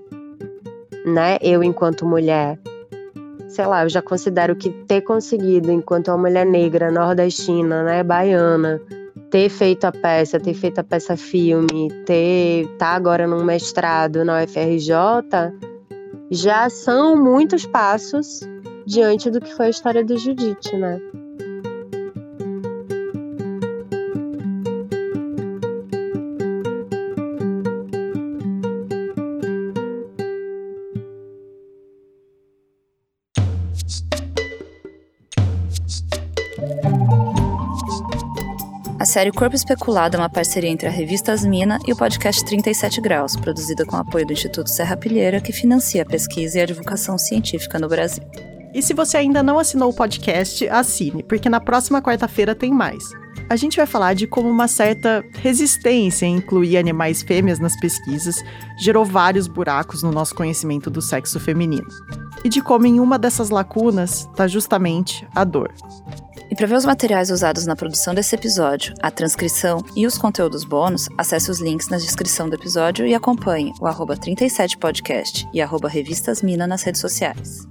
né? 1.05 1.37
Eu 1.41 1.63
enquanto 1.63 2.05
mulher, 2.05 2.59
sei 3.47 3.65
lá, 3.65 3.83
eu 3.83 3.89
já 3.89 4.01
considero 4.01 4.55
que 4.55 4.69
ter 4.69 5.01
conseguido 5.01 5.71
enquanto 5.71 6.09
uma 6.09 6.17
mulher 6.17 6.45
negra, 6.45 6.91
nordestina, 6.91 7.83
né, 7.83 8.03
baiana, 8.03 8.81
ter 9.29 9.49
feito 9.49 9.85
a 9.85 9.91
peça, 9.91 10.39
ter 10.39 10.53
feito 10.53 10.79
a 10.79 10.83
peça 10.83 11.15
filme, 11.15 11.89
ter 12.05 12.67
tá 12.77 12.89
agora 12.89 13.27
num 13.27 13.43
mestrado 13.43 14.23
na 14.23 14.43
UFRJ, 14.43 14.93
já 16.31 16.69
são 16.69 17.15
muitos 17.15 17.65
passos 17.65 18.41
diante 18.85 19.29
do 19.29 19.39
que 19.39 19.53
foi 19.53 19.67
a 19.67 19.69
história 19.69 20.03
do 20.03 20.17
Judite, 20.17 20.75
né? 20.75 20.99
Série 39.09 39.31
Corpo 39.31 39.55
Especulado 39.55 40.17
é 40.17 40.19
uma 40.19 40.29
parceria 40.29 40.69
entre 40.69 40.87
a 40.87 40.91
revista 40.91 41.31
Asmina 41.31 41.79
e 41.87 41.91
o 41.91 41.95
podcast 41.95 42.45
37 42.45 43.01
Graus, 43.01 43.35
produzida 43.35 43.83
com 43.83 43.95
apoio 43.95 44.23
do 44.23 44.33
Instituto 44.33 44.69
Serra 44.69 44.95
Pilheira, 44.95 45.41
que 45.41 45.51
financia 45.51 46.03
a 46.03 46.05
pesquisa 46.05 46.59
e 46.59 46.61
a 46.61 46.65
divulgação 46.67 47.17
científica 47.17 47.79
no 47.79 47.87
Brasil. 47.87 48.23
E 48.71 48.83
se 48.83 48.93
você 48.93 49.17
ainda 49.17 49.41
não 49.41 49.57
assinou 49.57 49.89
o 49.89 49.95
podcast, 49.95 50.69
assine, 50.69 51.23
porque 51.23 51.49
na 51.49 51.59
próxima 51.59 52.03
quarta-feira 52.03 52.53
tem 52.53 52.71
mais. 52.71 53.03
A 53.49 53.55
gente 53.55 53.77
vai 53.77 53.87
falar 53.87 54.13
de 54.13 54.27
como 54.27 54.47
uma 54.47 54.67
certa 54.67 55.25
resistência 55.41 56.27
em 56.27 56.35
incluir 56.35 56.77
animais 56.77 57.23
fêmeas 57.23 57.57
nas 57.57 57.75
pesquisas 57.79 58.43
gerou 58.77 59.03
vários 59.03 59.47
buracos 59.47 60.03
no 60.03 60.11
nosso 60.11 60.35
conhecimento 60.35 60.87
do 60.87 61.01
sexo 61.01 61.39
feminino. 61.39 61.87
E 62.43 62.47
de 62.47 62.61
como 62.61 62.85
em 62.85 62.99
uma 62.99 63.17
dessas 63.17 63.49
lacunas 63.49 64.27
está 64.31 64.47
justamente 64.47 65.27
a 65.33 65.43
dor. 65.43 65.73
E 66.51 66.55
para 66.55 66.65
ver 66.65 66.75
os 66.75 66.85
materiais 66.85 67.29
usados 67.29 67.67
na 67.67 67.75
produção 67.75 68.13
desse 68.15 68.33
episódio, 68.33 68.95
a 69.03 69.11
transcrição 69.11 69.83
e 69.95 70.07
os 70.07 70.17
conteúdos 70.17 70.63
bônus, 70.63 71.07
acesse 71.15 71.51
os 71.51 71.61
links 71.61 71.89
na 71.89 71.97
descrição 71.97 72.49
do 72.49 72.55
episódio 72.55 73.05
e 73.05 73.13
acompanhe 73.13 73.71
o 73.79 73.85
arroba 73.85 74.17
37podcast 74.17 75.47
e 75.53 75.61
arroba 75.61 75.87
revistasmina 75.87 76.65
nas 76.65 76.81
redes 76.81 77.01
sociais. 77.01 77.67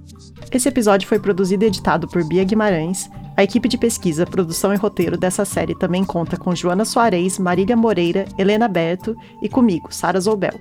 Esse 0.49 0.69
episódio 0.69 1.09
foi 1.09 1.19
produzido 1.19 1.65
e 1.65 1.67
editado 1.67 2.07
por 2.07 2.23
Bia 2.23 2.45
Guimarães. 2.45 3.09
A 3.35 3.43
equipe 3.43 3.67
de 3.67 3.77
pesquisa, 3.77 4.25
produção 4.25 4.73
e 4.73 4.77
roteiro 4.77 5.17
dessa 5.17 5.43
série 5.43 5.77
também 5.77 6.05
conta 6.05 6.37
com 6.37 6.55
Joana 6.55 6.85
Soares, 6.85 7.37
Marília 7.37 7.75
Moreira, 7.75 8.25
Helena 8.37 8.67
Berto 8.69 9.13
e 9.43 9.49
comigo, 9.49 9.93
Sara 9.93 10.21
Zoubel. 10.21 10.57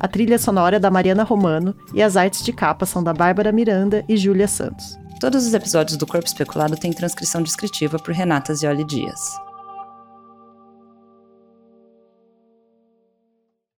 A 0.00 0.08
trilha 0.08 0.38
sonora 0.38 0.76
é 0.76 0.80
da 0.80 0.90
Mariana 0.90 1.22
Romano 1.22 1.74
e 1.92 2.02
as 2.02 2.16
artes 2.16 2.42
de 2.42 2.52
capa 2.52 2.86
são 2.86 3.02
da 3.02 3.12
Bárbara 3.12 3.52
Miranda 3.52 4.04
e 4.08 4.16
Júlia 4.16 4.48
Santos. 4.48 4.98
Todos 5.20 5.44
os 5.44 5.52
episódios 5.52 5.96
do 5.96 6.06
Corpo 6.06 6.28
Especulado 6.28 6.76
têm 6.76 6.92
transcrição 6.92 7.42
descritiva 7.42 7.98
por 7.98 8.14
Renata 8.14 8.54
Zioli 8.54 8.84
Dias. 8.84 9.47